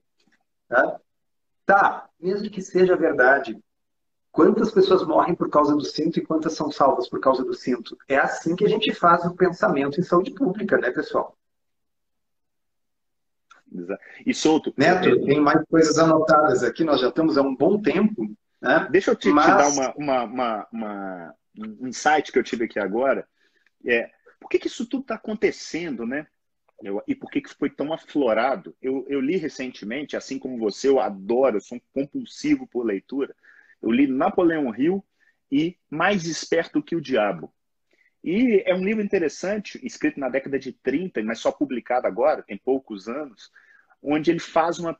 [0.68, 1.00] Tá?
[1.66, 3.58] tá, mesmo que seja verdade,
[4.30, 7.96] quantas pessoas morrem por causa do cinto e quantas são salvas por causa do cinto?
[8.08, 11.36] É assim que a gente faz o pensamento em saúde pública, né, pessoal?
[14.24, 14.72] E solto.
[14.76, 18.30] Neto, é, tem mais coisas anotadas aqui, nós já estamos há um bom tempo.
[18.60, 18.88] Né?
[18.90, 19.46] Deixa eu te, Mas...
[19.46, 23.26] te dar uma, uma, uma, uma, um insight que eu tive aqui agora.
[23.84, 24.10] É,
[24.40, 26.26] por que, que isso tudo está acontecendo, né?
[26.82, 28.76] Eu, e por que, que foi tão aflorado?
[28.80, 33.34] Eu, eu li recentemente, assim como você, eu adoro, eu sou um compulsivo por leitura.
[33.82, 35.04] Eu li Napoleão Hill
[35.50, 37.52] e Mais Esperto que o Diabo.
[38.22, 42.56] E é um livro interessante, escrito na década de 30, mas só publicado agora, tem
[42.56, 43.50] poucos anos,
[44.04, 44.98] onde ele faz uma,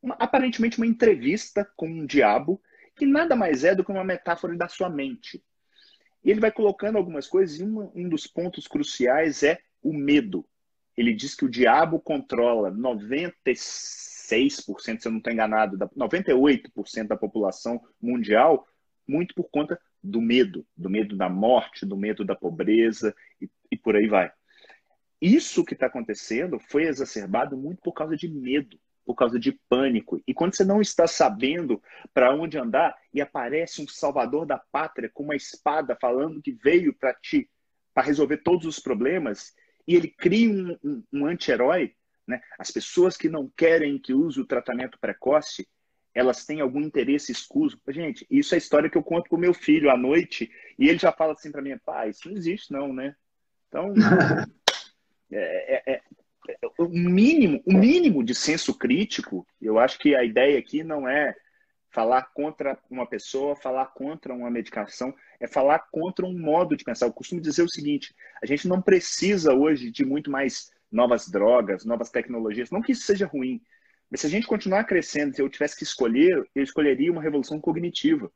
[0.00, 2.62] uma, aparentemente uma entrevista com um diabo
[2.96, 5.42] que nada mais é do que uma metáfora da sua mente.
[6.22, 10.46] E ele vai colocando algumas coisas e um, um dos pontos cruciais é o medo.
[10.96, 13.80] Ele diz que o diabo controla 96%,
[14.28, 18.66] se eu não estou enganado, 98% da população mundial,
[19.08, 23.76] muito por conta do medo, do medo da morte, do medo da pobreza e, e
[23.76, 24.30] por aí vai.
[25.20, 30.22] Isso que está acontecendo foi exacerbado muito por causa de medo, por causa de pânico.
[30.26, 31.82] E quando você não está sabendo
[32.14, 36.94] para onde andar e aparece um salvador da pátria com uma espada falando que veio
[36.94, 37.50] para ti,
[37.92, 39.52] para resolver todos os problemas,
[39.86, 41.94] e ele cria um, um, um anti-herói,
[42.26, 42.40] né?
[42.58, 45.66] as pessoas que não querem que use o tratamento precoce,
[46.14, 47.80] elas têm algum interesse escuso.
[47.88, 50.98] Gente, isso é a história que eu conto com meu filho à noite, e ele
[50.98, 53.14] já fala assim para mim, pai, isso não existe não, né?
[53.68, 53.92] Então,
[55.32, 56.02] É, é, é,
[56.78, 61.34] o mínimo, o mínimo de senso crítico, eu acho que a ideia aqui não é
[61.90, 67.06] falar contra uma pessoa, falar contra uma medicação, é falar contra um modo de pensar.
[67.06, 71.84] Eu costumo dizer o seguinte: a gente não precisa hoje de muito mais novas drogas,
[71.84, 72.70] novas tecnologias.
[72.70, 73.60] Não que isso seja ruim,
[74.10, 77.60] mas se a gente continuar crescendo, se eu tivesse que escolher, eu escolheria uma revolução
[77.60, 78.30] cognitiva.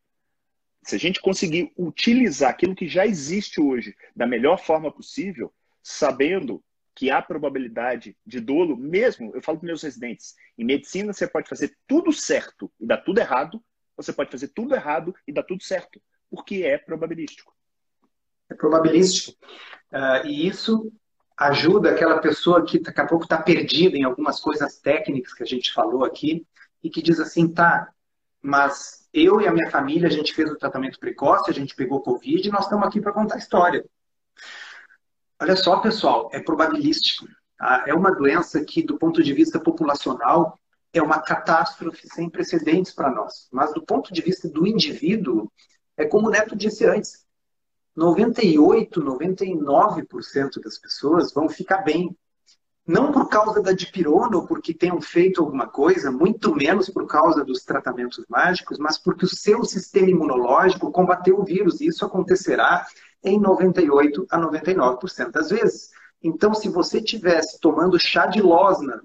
[0.82, 6.62] Se a gente conseguir utilizar aquilo que já existe hoje da melhor forma possível, sabendo
[6.94, 11.48] que há probabilidade de dolo, mesmo, eu falo para meus residentes, em medicina você pode
[11.48, 13.62] fazer tudo certo e dar tudo errado,
[13.96, 17.52] você pode fazer tudo errado e dar tudo certo, porque é probabilístico.
[18.48, 19.36] É probabilístico.
[19.92, 20.92] Uh, e isso
[21.36, 25.46] ajuda aquela pessoa que daqui a pouco está perdida em algumas coisas técnicas que a
[25.46, 26.46] gente falou aqui
[26.82, 27.92] e que diz assim, tá,
[28.40, 32.02] mas eu e a minha família, a gente fez o tratamento precoce, a gente pegou
[32.02, 33.84] Covid e nós estamos aqui para contar a história.
[35.44, 37.28] Olha só, pessoal, é probabilístico.
[37.58, 37.84] Tá?
[37.86, 40.58] É uma doença que, do ponto de vista populacional,
[40.90, 43.46] é uma catástrofe sem precedentes para nós.
[43.52, 45.52] Mas, do ponto de vista do indivíduo,
[45.98, 47.26] é como o Neto disse antes:
[47.94, 52.16] 98, 99% das pessoas vão ficar bem.
[52.86, 57.42] Não por causa da dipirona ou porque tenham feito alguma coisa, muito menos por causa
[57.42, 61.80] dos tratamentos mágicos, mas porque o seu sistema imunológico combateu o vírus.
[61.80, 62.86] E isso acontecerá
[63.22, 65.90] em 98 a 99% das vezes.
[66.22, 69.00] Então, se você tivesse tomando chá de losna,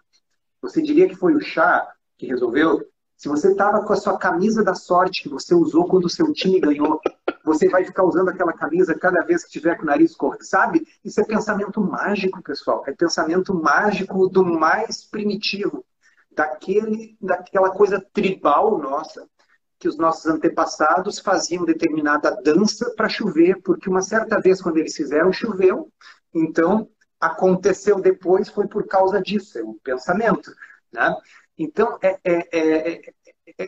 [0.61, 2.85] você diria que foi o chá que resolveu?
[3.15, 6.31] Se você estava com a sua camisa da sorte que você usou quando o seu
[6.33, 7.01] time ganhou,
[7.49, 10.87] você vai ficar usando aquela camisa cada vez que tiver com o nariz corto, sabe?
[11.03, 12.83] Isso é pensamento mágico, pessoal.
[12.85, 15.83] É pensamento mágico do mais primitivo,
[16.31, 19.27] daquele, daquela coisa tribal nossa,
[19.79, 24.95] que os nossos antepassados faziam determinada dança para chover, porque uma certa vez, quando eles
[24.95, 25.91] fizeram, choveu.
[26.31, 26.87] Então,
[27.19, 30.53] aconteceu depois foi por causa disso, é o pensamento.
[30.91, 31.15] Né?
[31.57, 33.13] Então, é, é, é, é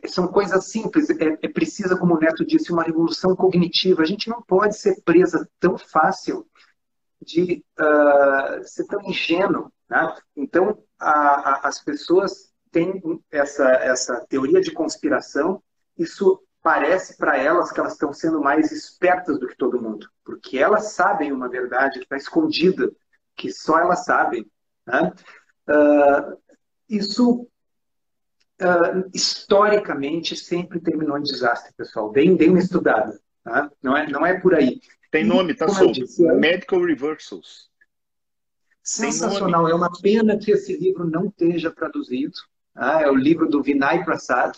[0.07, 1.09] são coisas simples.
[1.09, 4.01] É, é precisa, como o Neto disse, uma revolução cognitiva.
[4.01, 6.45] A gente não pode ser presa tão fácil
[7.21, 9.71] de uh, ser tão ingênuo.
[9.89, 10.15] Né?
[10.35, 15.61] Então, a, a, as pessoas têm essa, essa teoria de conspiração,
[15.97, 20.57] isso parece para elas que elas estão sendo mais espertas do que todo mundo, porque
[20.57, 22.91] elas sabem uma verdade que está escondida,
[23.35, 24.49] que só elas sabem.
[24.85, 25.11] Né?
[25.67, 26.37] Uh,
[26.87, 27.47] isso
[28.61, 32.11] uh, historicamente sempre terminou em desastre, pessoal.
[32.11, 33.19] Bem, bem estudado.
[33.43, 33.71] Tá?
[33.81, 34.79] Não, é, não é por aí.
[35.11, 36.33] Tem nome, tá é...
[36.33, 37.69] Medical Reversals.
[38.83, 39.67] Sensacional.
[39.67, 42.33] É uma pena que esse livro não esteja traduzido.
[42.73, 43.01] Tá?
[43.01, 44.55] É o livro do Vinay Prasad,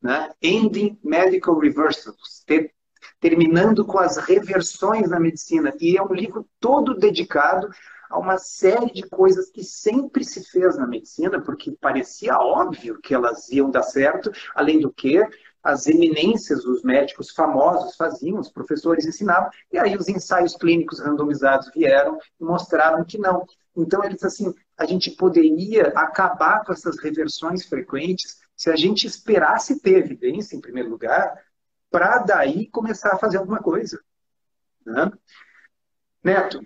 [0.00, 0.30] né?
[0.42, 2.42] Ending Medical Reversals.
[2.46, 2.72] Ter,
[3.20, 5.74] terminando com as reversões na medicina.
[5.78, 7.68] E é um livro todo dedicado
[8.10, 13.14] a uma série de coisas que sempre se fez na medicina, porque parecia óbvio que
[13.14, 15.24] elas iam dar certo, além do que
[15.62, 21.70] as eminências, os médicos famosos faziam, os professores ensinavam, e aí os ensaios clínicos randomizados
[21.72, 23.46] vieram e mostraram que não.
[23.76, 29.80] Então, eles assim, a gente poderia acabar com essas reversões frequentes se a gente esperasse
[29.80, 31.38] ter evidência, em primeiro lugar,
[31.90, 34.00] para daí começar a fazer alguma coisa.
[34.84, 35.12] Né?
[36.22, 36.60] Neto,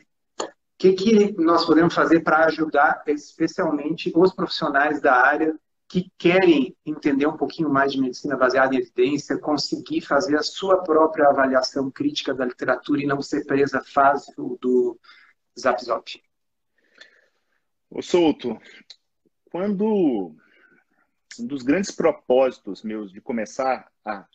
[0.79, 5.59] que, que nós podemos fazer para ajudar especialmente os profissionais da área
[5.89, 10.83] que querem entender um pouquinho mais de medicina baseada em evidência, conseguir fazer a sua
[10.83, 14.99] própria avaliação crítica da literatura e não ser presa fácil do
[15.59, 16.23] Zap Zop.
[17.91, 18.59] Ô Souto,
[19.51, 20.35] quando
[21.39, 24.27] um dos grandes propósitos meus de começar a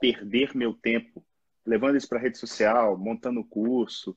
[0.00, 1.24] perder meu tempo
[1.66, 4.16] levando isso para rede social, montando curso,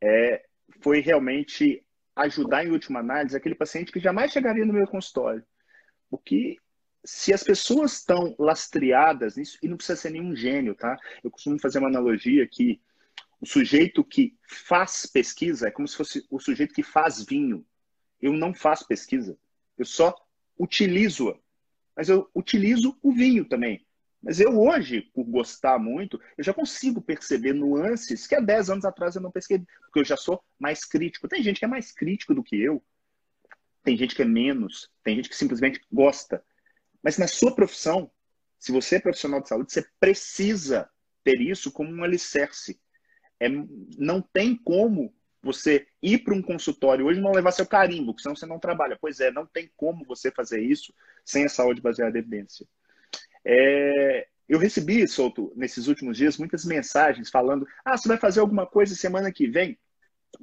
[0.00, 0.44] é,
[0.80, 5.44] foi realmente ajudar em última análise aquele paciente que jamais chegaria no meu consultório
[6.10, 6.56] porque
[7.04, 10.96] se as pessoas estão lastreadas nisso, e não precisa ser nenhum gênio, tá?
[11.22, 12.80] Eu costumo fazer uma analogia que
[13.40, 17.64] o sujeito que faz pesquisa é como se fosse o sujeito que faz vinho.
[18.20, 19.38] Eu não faço pesquisa,
[19.78, 20.14] eu só
[20.58, 21.38] utilizo-a.
[21.94, 23.85] Mas eu utilizo o vinho também.
[24.26, 28.84] Mas eu hoje, por gostar muito, eu já consigo perceber nuances que há 10 anos
[28.84, 31.28] atrás eu não pesquei, porque eu já sou mais crítico.
[31.28, 32.82] Tem gente que é mais crítico do que eu
[33.86, 36.42] tem gente que é menos, tem gente que simplesmente gosta.
[37.00, 38.10] Mas na sua profissão,
[38.58, 40.90] se você é profissional de saúde, você precisa
[41.22, 42.80] ter isso como um alicerce.
[43.38, 43.48] É,
[43.96, 48.22] não tem como você ir para um consultório hoje e não levar seu carimbo, porque
[48.22, 48.98] senão você não trabalha.
[49.00, 50.92] Pois é, não tem como você fazer isso
[51.24, 52.66] sem a saúde baseada em evidência.
[53.48, 58.66] É, eu recebi, Souto, nesses últimos dias, muitas mensagens falando: ah, você vai fazer alguma
[58.66, 59.78] coisa semana que vem?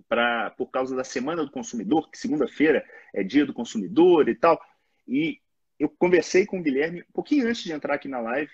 [0.08, 4.62] pra, por causa da Semana do Consumidor, que segunda-feira é dia do consumidor e tal.
[5.08, 5.39] E
[5.80, 8.51] eu conversei com o Guilherme um pouquinho antes de entrar aqui na live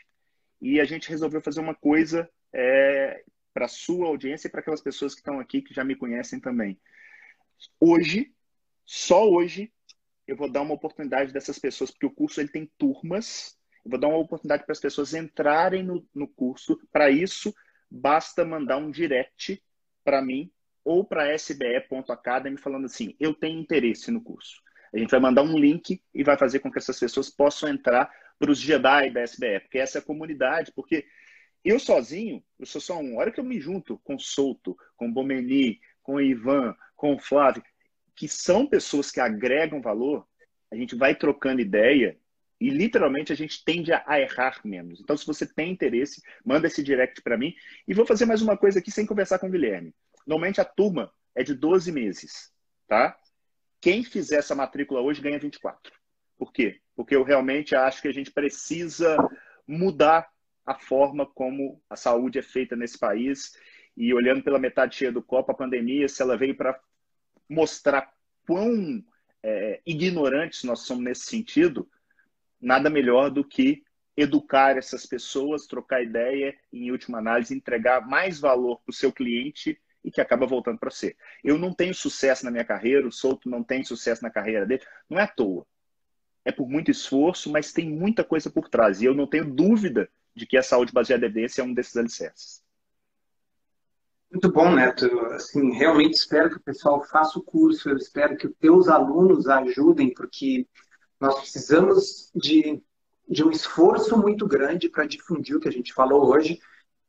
[0.62, 3.24] e a gente resolveu fazer uma coisa é,
[3.54, 6.40] para a sua audiência e para aquelas pessoas que estão aqui que já me conhecem
[6.40, 6.80] também.
[7.80, 8.34] Hoje,
[8.86, 9.72] só hoje,
[10.28, 14.00] eu vou dar uma oportunidade dessas pessoas, porque o curso ele tem turmas, eu vou
[14.00, 16.80] dar uma oportunidade para as pessoas entrarem no, no curso.
[16.92, 17.54] Para isso,
[17.90, 19.62] basta mandar um direct
[20.04, 20.52] para mim
[20.84, 24.62] ou para sbe.academy falando assim, eu tenho interesse no curso.
[24.94, 28.12] A gente vai mandar um link e vai fazer com que essas pessoas possam entrar
[28.40, 31.06] para os Jedi da SBE, porque essa é a comunidade, porque
[31.64, 33.18] eu sozinho, eu sou só um.
[33.18, 37.64] Hora que eu me junto com Souto, com Bomeni, com Ivan, com Flávio,
[38.16, 40.26] que são pessoas que agregam valor,
[40.72, 42.18] a gente vai trocando ideia
[42.60, 45.00] e literalmente a gente tende a errar menos.
[45.00, 47.54] Então, se você tem interesse, manda esse direct para mim.
[47.88, 49.96] E vou fazer mais uma coisa aqui sem conversar com o Guilherme.
[50.28, 52.52] Normalmente a turma é de 12 meses,
[52.88, 53.18] tá?
[53.80, 55.94] Quem fizer essa matrícula hoje ganha 24.
[56.38, 56.82] Por quê?
[56.96, 59.18] Porque eu realmente acho que a gente precisa
[59.66, 60.28] mudar
[60.66, 63.54] a forma como a saúde é feita nesse país.
[63.96, 66.78] E olhando pela metade cheia do copo, a pandemia, se ela veio para
[67.48, 68.12] mostrar
[68.46, 69.04] quão
[69.42, 71.90] é, ignorantes nós somos nesse sentido,
[72.62, 73.84] nada melhor do que
[74.16, 79.12] educar essas pessoas, trocar ideia e, em última análise, entregar mais valor para o seu
[79.12, 81.16] cliente e que acaba voltando para você.
[81.44, 84.84] Eu não tenho sucesso na minha carreira, o Souto não tem sucesso na carreira dele,
[85.10, 85.66] não é à toa.
[86.44, 89.02] É por muito esforço, mas tem muita coisa por trás.
[89.02, 91.96] E eu não tenho dúvida de que a saúde baseada em evidência é um desses
[91.96, 92.64] alicerces.
[94.32, 95.06] Muito bom, Neto.
[95.32, 99.48] Assim, realmente espero que o pessoal faça o curso, eu espero que os teus alunos
[99.48, 100.68] ajudem, porque
[101.20, 102.82] nós precisamos de,
[103.28, 106.60] de um esforço muito grande para difundir o que a gente falou hoje,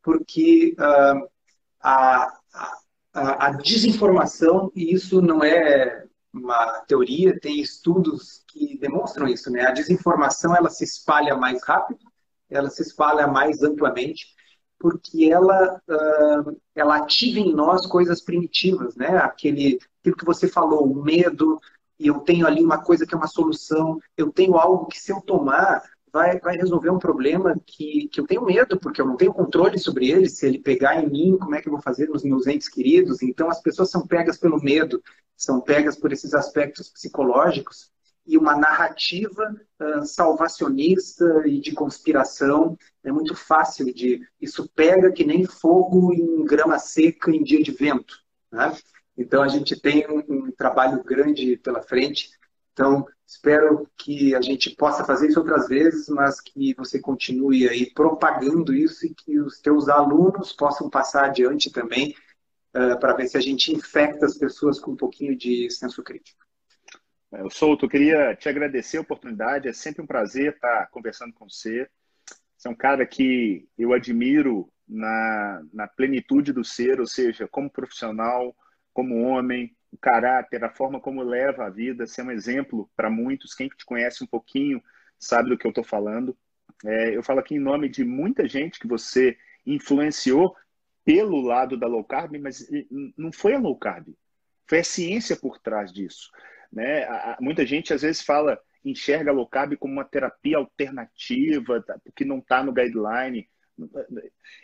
[0.02, 1.28] porque uh,
[1.80, 2.38] a,
[3.12, 9.66] a, a, desinformação, e isso não é uma teoria, tem estudos que demonstram isso, né?
[9.66, 12.00] A desinformação ela se espalha mais rápido,
[12.48, 14.26] ela se espalha mais amplamente,
[14.78, 19.18] porque ela, uh, ela ativa em nós coisas primitivas, né?
[19.18, 21.60] Aquele, aquilo que você falou, o medo,
[22.00, 25.12] e eu tenho ali uma coisa que é uma solução, eu tenho algo que se
[25.12, 29.18] eu tomar vai, vai resolver um problema que, que eu tenho medo, porque eu não
[29.18, 30.26] tenho controle sobre ele.
[30.28, 33.22] Se ele pegar em mim, como é que eu vou fazer nos meus entes queridos?
[33.22, 35.02] Então, as pessoas são pegas pelo medo,
[35.36, 37.90] são pegas por esses aspectos psicológicos
[38.26, 45.24] e uma narrativa uh, salvacionista e de conspiração é muito fácil de isso pega que
[45.24, 48.14] nem fogo em grama seca em dia de vento
[48.52, 48.76] né?
[49.20, 52.30] Então a gente tem um, um trabalho grande pela frente
[52.72, 57.88] então Espero que a gente possa fazer isso outras vezes, mas que você continue aí
[57.88, 62.12] propagando isso e que os teus alunos possam passar adiante também
[62.74, 66.44] uh, para ver se a gente infecta as pessoas com um pouquinho de senso crítico.
[67.30, 71.48] Eu sou, eu queria te agradecer a oportunidade, é sempre um prazer estar conversando com
[71.48, 71.88] você.
[72.58, 77.70] Você é um cara que eu admiro na, na plenitude do ser, ou seja, como
[77.70, 78.52] profissional,
[78.92, 83.54] como homem, o caráter, a forma como leva a vida, ser um exemplo para muitos.
[83.54, 84.82] Quem te conhece um pouquinho
[85.18, 86.36] sabe do que eu estou falando.
[86.84, 89.36] É, eu falo aqui em nome de muita gente que você
[89.66, 90.56] influenciou
[91.04, 92.66] pelo lado da low carb, mas
[93.16, 94.08] não foi a low carb,
[94.68, 96.30] foi a ciência por trás disso.
[96.72, 97.06] Né?
[97.40, 102.24] Muita gente às vezes fala, enxerga a low carb como uma terapia alternativa, tá, porque
[102.24, 103.48] não está no guideline.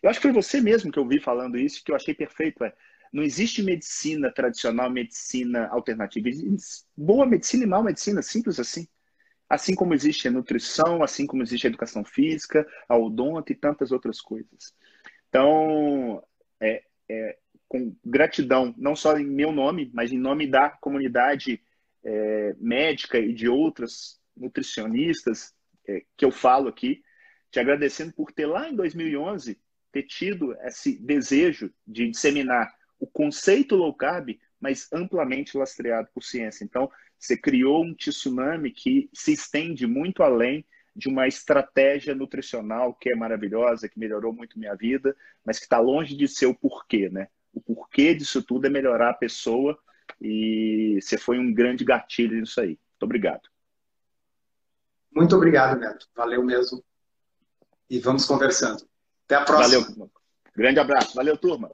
[0.02, 2.62] Eu acho que foi você mesmo que eu vi falando isso, que eu achei perfeito.
[2.64, 2.72] É,
[3.12, 6.28] não existe medicina tradicional, medicina alternativa.
[6.28, 8.86] Existe boa medicina e má medicina, simples assim.
[9.48, 13.92] Assim como existe a nutrição, assim como existe a educação física, a odonto e tantas
[13.92, 14.74] outras coisas.
[15.28, 16.22] Então,
[16.60, 17.38] é, é,
[17.68, 21.62] com gratidão, não só em meu nome, mas em nome da comunidade
[22.04, 25.54] é, médica e de outras nutricionistas
[25.86, 27.02] é, que eu falo aqui,
[27.50, 29.58] te agradecendo por ter lá em 2011
[29.96, 36.64] ter tido esse desejo de disseminar o conceito low carb, mas amplamente lastreado por ciência.
[36.64, 43.10] Então, você criou um tsunami que se estende muito além de uma estratégia nutricional que
[43.10, 47.10] é maravilhosa, que melhorou muito minha vida, mas que está longe de ser o porquê,
[47.10, 47.28] né?
[47.52, 49.78] O porquê disso tudo é melhorar a pessoa
[50.20, 52.68] e você foi um grande gatilho nisso aí.
[52.68, 53.48] Muito obrigado.
[55.14, 56.08] Muito obrigado, Neto.
[56.14, 56.82] Valeu mesmo.
[57.88, 58.86] E vamos conversando.
[59.24, 59.82] Até a próxima.
[59.82, 60.10] Valeu.
[60.54, 61.14] Grande abraço.
[61.14, 61.70] Valeu, turma.